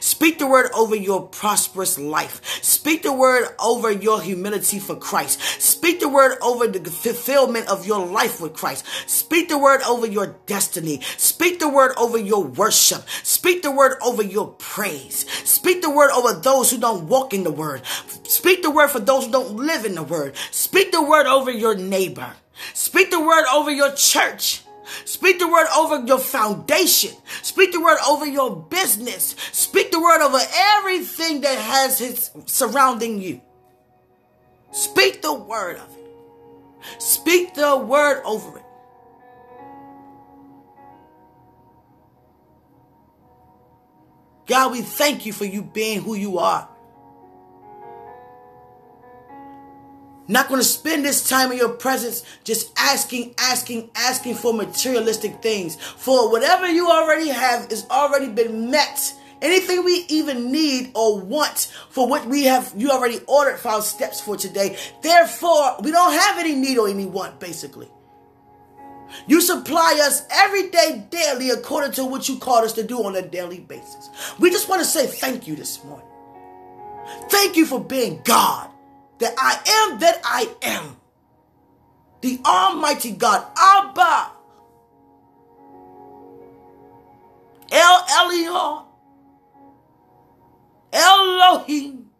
Speak 0.00 0.38
the 0.38 0.46
word 0.46 0.70
over 0.74 0.94
your 0.94 1.26
prosperous 1.28 1.98
life. 1.98 2.44
Speak 2.62 3.02
the 3.02 3.12
word 3.12 3.48
over 3.58 3.90
your 3.90 4.20
humility 4.20 4.78
for 4.78 4.96
Christ. 4.96 5.40
Speak 5.80 6.00
the 6.00 6.10
word 6.10 6.36
over 6.42 6.66
the 6.66 6.90
fulfillment 6.90 7.66
of 7.68 7.86
your 7.86 8.04
life 8.04 8.38
with 8.38 8.52
Christ. 8.52 8.84
Speak 9.06 9.48
the 9.48 9.56
word 9.56 9.80
over 9.88 10.06
your 10.06 10.36
destiny. 10.44 11.00
Speak 11.16 11.58
the 11.58 11.70
word 11.70 11.92
over 11.96 12.18
your 12.18 12.44
worship. 12.44 13.08
Speak 13.22 13.62
the 13.62 13.70
word 13.70 13.96
over 14.02 14.22
your 14.22 14.48
praise. 14.58 15.24
Speak 15.48 15.80
the 15.80 15.88
word 15.88 16.10
over 16.10 16.38
those 16.38 16.70
who 16.70 16.76
don't 16.76 17.08
walk 17.08 17.32
in 17.32 17.44
the 17.44 17.50
word. 17.50 17.80
Speak 18.24 18.62
the 18.62 18.70
word 18.70 18.88
for 18.88 19.00
those 19.00 19.24
who 19.24 19.32
don't 19.32 19.56
live 19.56 19.86
in 19.86 19.94
the 19.94 20.02
word. 20.02 20.36
Speak 20.50 20.92
the 20.92 21.02
word 21.02 21.24
over 21.24 21.50
your 21.50 21.74
neighbor. 21.74 22.30
Speak 22.74 23.10
the 23.10 23.18
word 23.18 23.46
over 23.50 23.70
your 23.70 23.94
church. 23.94 24.60
Speak 25.06 25.38
the 25.38 25.48
word 25.48 25.66
over 25.74 26.04
your 26.04 26.18
foundation. 26.18 27.14
Speak 27.40 27.72
the 27.72 27.80
word 27.80 27.96
over 28.06 28.26
your 28.26 28.54
business. 28.54 29.34
Speak 29.52 29.92
the 29.92 30.00
word 30.00 30.20
over 30.20 30.40
everything 30.76 31.40
that 31.40 31.58
has 31.58 31.98
his 31.98 32.30
surrounding 32.44 33.22
you. 33.22 33.40
Speak 34.72 35.22
the 35.22 35.34
word 35.34 35.76
of 35.76 35.96
it. 35.96 37.02
Speak 37.02 37.54
the 37.54 37.76
word 37.76 38.22
over 38.24 38.58
it. 38.58 38.64
God, 44.46 44.72
we 44.72 44.82
thank 44.82 45.26
you 45.26 45.32
for 45.32 45.44
you 45.44 45.62
being 45.62 46.00
who 46.00 46.14
you 46.14 46.38
are. 46.38 46.68
Not 50.26 50.48
going 50.48 50.60
to 50.60 50.66
spend 50.66 51.04
this 51.04 51.28
time 51.28 51.50
in 51.50 51.58
your 51.58 51.70
presence 51.70 52.24
just 52.44 52.72
asking, 52.76 53.34
asking, 53.38 53.90
asking 53.96 54.36
for 54.36 54.54
materialistic 54.54 55.42
things. 55.42 55.74
For 55.74 56.30
whatever 56.30 56.68
you 56.68 56.88
already 56.88 57.28
have 57.28 57.70
is 57.72 57.84
already 57.90 58.28
been 58.28 58.70
met. 58.70 59.12
Anything 59.42 59.84
we 59.84 60.04
even 60.08 60.52
need 60.52 60.90
or 60.94 61.18
want 61.20 61.72
for 61.88 62.06
what 62.08 62.26
we 62.26 62.44
have, 62.44 62.72
you 62.76 62.90
already 62.90 63.20
ordered 63.26 63.58
our 63.64 63.80
steps 63.80 64.20
for 64.20 64.36
today. 64.36 64.76
Therefore, 65.02 65.76
we 65.82 65.90
don't 65.90 66.12
have 66.12 66.38
any 66.38 66.54
need 66.54 66.78
or 66.78 66.88
any 66.88 67.06
want, 67.06 67.40
basically. 67.40 67.88
You 69.26 69.40
supply 69.40 69.98
us 70.02 70.22
every 70.30 70.68
day, 70.68 71.06
daily, 71.10 71.50
according 71.50 71.92
to 71.92 72.04
what 72.04 72.28
you 72.28 72.38
called 72.38 72.64
us 72.64 72.74
to 72.74 72.82
do 72.82 73.02
on 73.04 73.16
a 73.16 73.22
daily 73.22 73.60
basis. 73.60 74.10
We 74.38 74.50
just 74.50 74.68
want 74.68 74.82
to 74.82 74.86
say 74.86 75.06
thank 75.06 75.48
you 75.48 75.56
this 75.56 75.82
morning. 75.84 76.06
Thank 77.28 77.56
you 77.56 77.66
for 77.66 77.82
being 77.82 78.20
God 78.24 78.70
that 79.18 79.34
I 79.38 79.88
am 79.90 79.98
that 80.00 80.20
I 80.24 80.48
am. 80.62 80.96
The 82.20 82.38
Almighty 82.44 83.12
God, 83.12 83.46
Abba, 83.56 84.32
El 87.72 88.02
Elyon, 88.02 88.84
Elohim. 90.92 92.10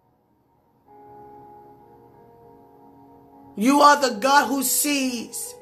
You 3.56 3.80
are 3.80 4.00
the 4.00 4.18
God 4.18 4.46
who 4.48 4.62
sees. 4.62 5.54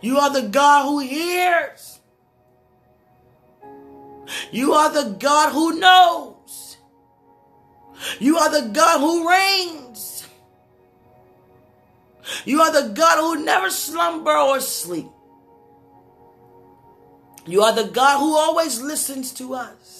You 0.00 0.18
are 0.18 0.30
the 0.30 0.48
God 0.48 0.84
who 0.84 0.98
hears. 1.00 2.00
You 4.50 4.72
are 4.72 4.92
the 4.92 5.16
God 5.18 5.52
who 5.52 5.78
knows. 5.78 6.76
You 8.18 8.38
are 8.38 8.50
the 8.50 8.68
God 8.68 9.00
who 9.00 9.30
reigns. 9.30 10.26
You 12.44 12.60
are 12.60 12.72
the 12.72 12.92
God 12.94 13.18
who 13.20 13.44
never 13.44 13.70
slumber 13.70 14.36
or 14.36 14.60
sleep. 14.60 15.06
You 17.46 17.62
are 17.62 17.72
the 17.72 17.84
God 17.84 18.18
who 18.18 18.36
always 18.36 18.80
listens 18.82 19.32
to 19.34 19.54
us. 19.54 19.95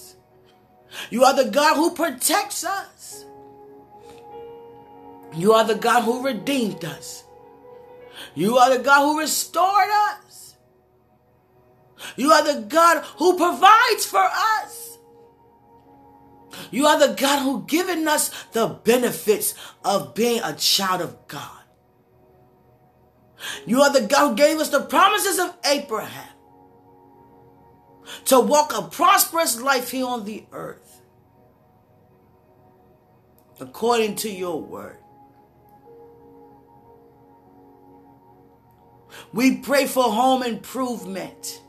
You 1.10 1.24
are 1.24 1.34
the 1.34 1.50
God 1.50 1.76
who 1.76 1.94
protects 1.94 2.64
us. 2.64 3.24
You 5.34 5.52
are 5.52 5.64
the 5.64 5.74
God 5.74 6.02
who 6.02 6.24
redeemed 6.24 6.84
us. 6.84 7.24
You 8.34 8.56
are 8.56 8.76
the 8.76 8.82
God 8.82 9.02
who 9.02 9.20
restored 9.20 9.88
us. 10.10 10.56
You 12.16 12.30
are 12.30 12.44
the 12.44 12.62
God 12.62 13.04
who 13.18 13.36
provides 13.36 14.06
for 14.06 14.22
us. 14.22 14.98
You 16.70 16.86
are 16.86 16.98
the 16.98 17.14
God 17.14 17.42
who 17.42 17.64
given 17.66 18.08
us 18.08 18.30
the 18.52 18.68
benefits 18.68 19.54
of 19.84 20.14
being 20.14 20.40
a 20.42 20.54
child 20.54 21.02
of 21.02 21.28
God. 21.28 21.50
You 23.66 23.82
are 23.82 23.92
the 23.92 24.06
God 24.06 24.30
who 24.30 24.36
gave 24.36 24.58
us 24.58 24.70
the 24.70 24.80
promises 24.80 25.38
of 25.38 25.54
Abraham 25.64 26.25
to 28.26 28.40
walk 28.40 28.76
a 28.76 28.82
prosperous 28.82 29.60
life 29.60 29.90
here 29.90 30.06
on 30.06 30.24
the 30.24 30.44
earth 30.52 31.02
according 33.60 34.16
to 34.16 34.30
your 34.30 34.60
word. 34.60 34.98
We 39.32 39.56
pray 39.56 39.86
for 39.86 40.04
home 40.04 40.42
improvement. 40.42 41.62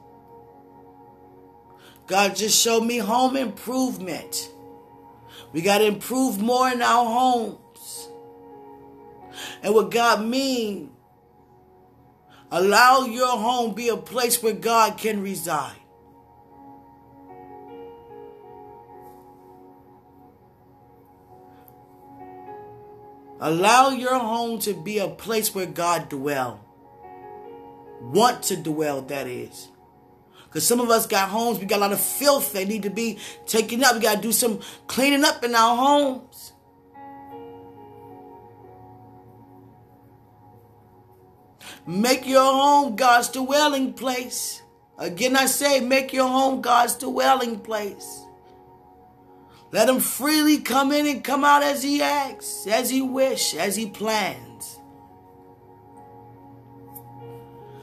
God 2.07 2.35
just 2.35 2.61
showed 2.61 2.83
me 2.83 2.97
home 2.97 3.35
improvement. 3.35 4.49
We 5.53 5.61
got 5.61 5.79
to 5.79 5.85
improve 5.85 6.39
more 6.39 6.69
in 6.69 6.81
our 6.81 7.05
homes. 7.05 8.09
And 9.63 9.73
what 9.73 9.91
God 9.91 10.23
means, 10.25 10.89
allow 12.51 13.05
your 13.05 13.37
home 13.37 13.73
be 13.73 13.89
a 13.89 13.97
place 13.97 14.41
where 14.41 14.53
God 14.53 14.97
can 14.97 15.21
reside. 15.21 15.75
Allow 23.39 23.89
your 23.89 24.17
home 24.17 24.59
to 24.59 24.73
be 24.73 24.97
a 24.97 25.07
place 25.07 25.53
where 25.53 25.65
God 25.65 26.09
dwell. 26.09 26.63
Want 28.01 28.43
to 28.43 28.57
dwell, 28.57 29.01
that 29.03 29.27
is. 29.27 29.69
Because 30.45 30.65
some 30.65 30.79
of 30.79 30.89
us 30.89 31.05
got 31.05 31.29
homes, 31.29 31.59
we 31.59 31.65
got 31.65 31.77
a 31.77 31.81
lot 31.81 31.91
of 31.91 31.99
filth 31.99 32.53
that 32.53 32.67
need 32.67 32.83
to 32.83 32.89
be 32.89 33.19
taken 33.45 33.83
up. 33.83 33.95
We 33.95 34.01
got 34.01 34.15
to 34.15 34.21
do 34.21 34.31
some 34.31 34.59
cleaning 34.87 35.23
up 35.23 35.43
in 35.43 35.53
our 35.53 35.75
homes. 35.75 36.53
Make 41.85 42.27
your 42.27 42.41
home 42.41 42.95
God's 42.95 43.29
dwelling 43.29 43.93
place. 43.93 44.61
Again, 44.97 45.35
I 45.35 45.45
say, 45.45 45.79
make 45.79 46.11
your 46.11 46.27
home 46.27 46.61
God's 46.61 46.95
dwelling 46.95 47.59
place. 47.59 48.26
Let 49.71 49.89
him 49.89 49.99
freely 49.99 50.59
come 50.59 50.91
in 50.91 51.07
and 51.07 51.23
come 51.23 51.43
out 51.43 51.61
as 51.61 51.83
he 51.83 52.01
acts, 52.01 52.65
as 52.67 52.89
he 52.89 53.01
wish, 53.01 53.53
as 53.53 53.75
he 53.75 53.89
plans. 53.89 54.79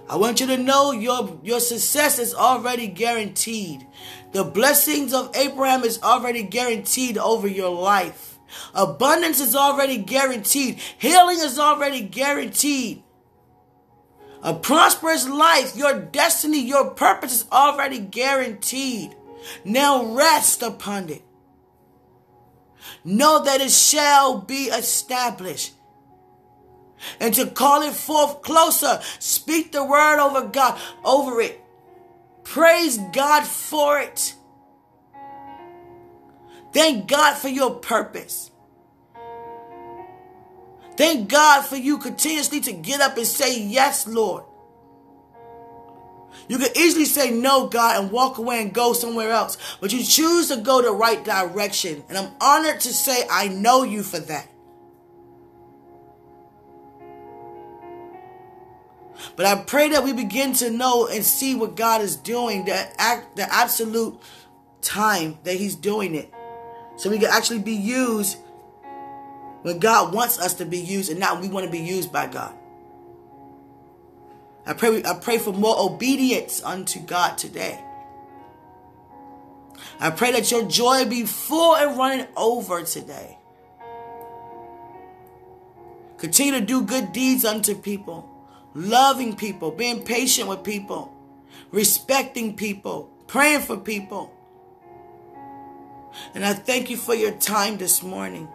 I 0.08 0.16
want 0.16 0.40
you 0.40 0.46
to 0.48 0.56
know 0.56 0.92
your, 0.92 1.38
your 1.42 1.60
success 1.60 2.18
is 2.18 2.34
already 2.34 2.86
guaranteed. 2.86 3.86
The 4.32 4.44
blessings 4.44 5.14
of 5.14 5.34
Abraham 5.34 5.82
is 5.82 6.02
already 6.02 6.42
guaranteed 6.42 7.18
over 7.18 7.48
your 7.48 7.70
life. 7.70 8.38
Abundance 8.74 9.40
is 9.40 9.56
already 9.56 9.98
guaranteed. 9.98 10.78
Healing 10.98 11.38
is 11.38 11.58
already 11.58 12.02
guaranteed. 12.02 13.02
A 14.42 14.54
prosperous 14.54 15.26
life, 15.26 15.74
your 15.74 15.98
destiny, 15.98 16.60
your 16.60 16.90
purpose 16.90 17.32
is 17.42 17.46
already 17.50 17.98
guaranteed. 17.98 19.16
Now 19.64 20.14
rest 20.14 20.62
upon 20.62 21.08
it. 21.08 21.23
Know 23.04 23.42
that 23.44 23.60
it 23.60 23.70
shall 23.70 24.38
be 24.38 24.64
established. 24.64 25.74
And 27.20 27.34
to 27.34 27.46
call 27.46 27.82
it 27.82 27.92
forth 27.92 28.42
closer, 28.42 29.00
speak 29.18 29.72
the 29.72 29.84
word 29.84 30.20
over 30.20 30.48
God, 30.48 30.80
over 31.04 31.40
it. 31.40 31.60
Praise 32.44 32.98
God 33.12 33.44
for 33.44 33.98
it. 34.00 34.34
Thank 36.72 37.08
God 37.08 37.34
for 37.34 37.48
your 37.48 37.76
purpose. 37.76 38.50
Thank 40.96 41.28
God 41.28 41.62
for 41.62 41.76
you 41.76 41.98
continuously 41.98 42.60
to 42.60 42.72
get 42.72 43.00
up 43.00 43.16
and 43.16 43.26
say, 43.26 43.60
Yes, 43.60 44.06
Lord. 44.06 44.44
You 46.48 46.58
could 46.58 46.76
easily 46.76 47.04
say 47.04 47.30
no, 47.30 47.68
God, 47.68 48.02
and 48.02 48.10
walk 48.10 48.38
away 48.38 48.60
and 48.60 48.72
go 48.72 48.92
somewhere 48.92 49.30
else. 49.30 49.56
But 49.80 49.92
you 49.92 50.02
choose 50.02 50.48
to 50.48 50.56
go 50.56 50.82
the 50.82 50.92
right 50.92 51.24
direction. 51.24 52.04
And 52.08 52.18
I'm 52.18 52.32
honored 52.40 52.80
to 52.80 52.92
say 52.92 53.26
I 53.30 53.48
know 53.48 53.82
you 53.82 54.02
for 54.02 54.18
that. 54.18 54.48
But 59.36 59.46
I 59.46 59.62
pray 59.62 59.88
that 59.90 60.04
we 60.04 60.12
begin 60.12 60.52
to 60.54 60.70
know 60.70 61.08
and 61.08 61.24
see 61.24 61.54
what 61.54 61.76
God 61.76 62.02
is 62.02 62.16
doing, 62.16 62.66
the, 62.66 62.88
act, 63.00 63.36
the 63.36 63.52
absolute 63.52 64.20
time 64.80 65.38
that 65.44 65.54
He's 65.54 65.74
doing 65.74 66.14
it. 66.14 66.32
So 66.96 67.10
we 67.10 67.18
can 67.18 67.30
actually 67.30 67.58
be 67.60 67.72
used 67.72 68.38
when 69.62 69.78
God 69.78 70.14
wants 70.14 70.38
us 70.38 70.54
to 70.54 70.64
be 70.64 70.78
used 70.78 71.10
and 71.10 71.18
not 71.18 71.40
we 71.40 71.48
want 71.48 71.66
to 71.66 71.72
be 71.72 71.80
used 71.80 72.12
by 72.12 72.26
God. 72.26 72.54
I 74.66 74.72
pray, 74.72 75.02
I 75.04 75.14
pray 75.14 75.38
for 75.38 75.52
more 75.52 75.76
obedience 75.78 76.62
unto 76.62 77.00
God 77.00 77.36
today. 77.36 77.82
I 80.00 80.10
pray 80.10 80.32
that 80.32 80.50
your 80.50 80.66
joy 80.66 81.04
be 81.04 81.24
full 81.24 81.76
and 81.76 81.96
running 81.96 82.26
over 82.36 82.82
today. 82.82 83.38
Continue 86.16 86.60
to 86.60 86.64
do 86.64 86.82
good 86.82 87.12
deeds 87.12 87.44
unto 87.44 87.74
people, 87.74 88.30
loving 88.74 89.36
people, 89.36 89.70
being 89.70 90.02
patient 90.02 90.48
with 90.48 90.64
people, 90.64 91.12
respecting 91.70 92.56
people, 92.56 93.10
praying 93.26 93.60
for 93.60 93.76
people. 93.76 94.32
And 96.34 96.44
I 96.44 96.54
thank 96.54 96.88
you 96.88 96.96
for 96.96 97.14
your 97.14 97.32
time 97.32 97.76
this 97.76 98.02
morning. 98.02 98.48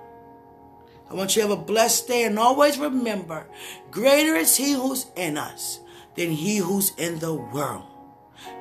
I 1.09 1.13
want 1.13 1.35
you 1.35 1.41
to 1.41 1.49
have 1.49 1.59
a 1.59 1.61
blessed 1.61 2.07
day 2.07 2.23
and 2.23 2.39
always 2.39 2.77
remember 2.77 3.47
greater 3.91 4.35
is 4.35 4.55
He 4.57 4.73
who's 4.73 5.07
in 5.15 5.37
us 5.37 5.79
than 6.15 6.31
He 6.31 6.57
who's 6.57 6.93
in 6.95 7.19
the 7.19 7.33
world. 7.33 7.85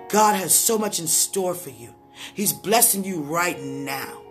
God 0.08 0.36
has 0.36 0.54
so 0.54 0.78
much 0.78 0.98
in 0.98 1.06
store 1.06 1.54
for 1.54 1.70
you. 1.70 1.94
He's 2.34 2.52
blessing 2.52 3.04
you 3.04 3.20
right 3.20 3.60
now. 3.60 4.22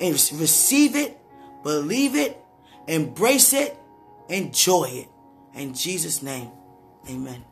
And 0.00 0.12
receive 0.12 0.96
it, 0.96 1.18
believe 1.62 2.16
it, 2.16 2.42
embrace 2.86 3.52
it, 3.52 3.78
enjoy 4.28 4.84
it. 4.84 5.08
In 5.54 5.74
Jesus' 5.74 6.22
name, 6.22 6.50
amen. 7.08 7.44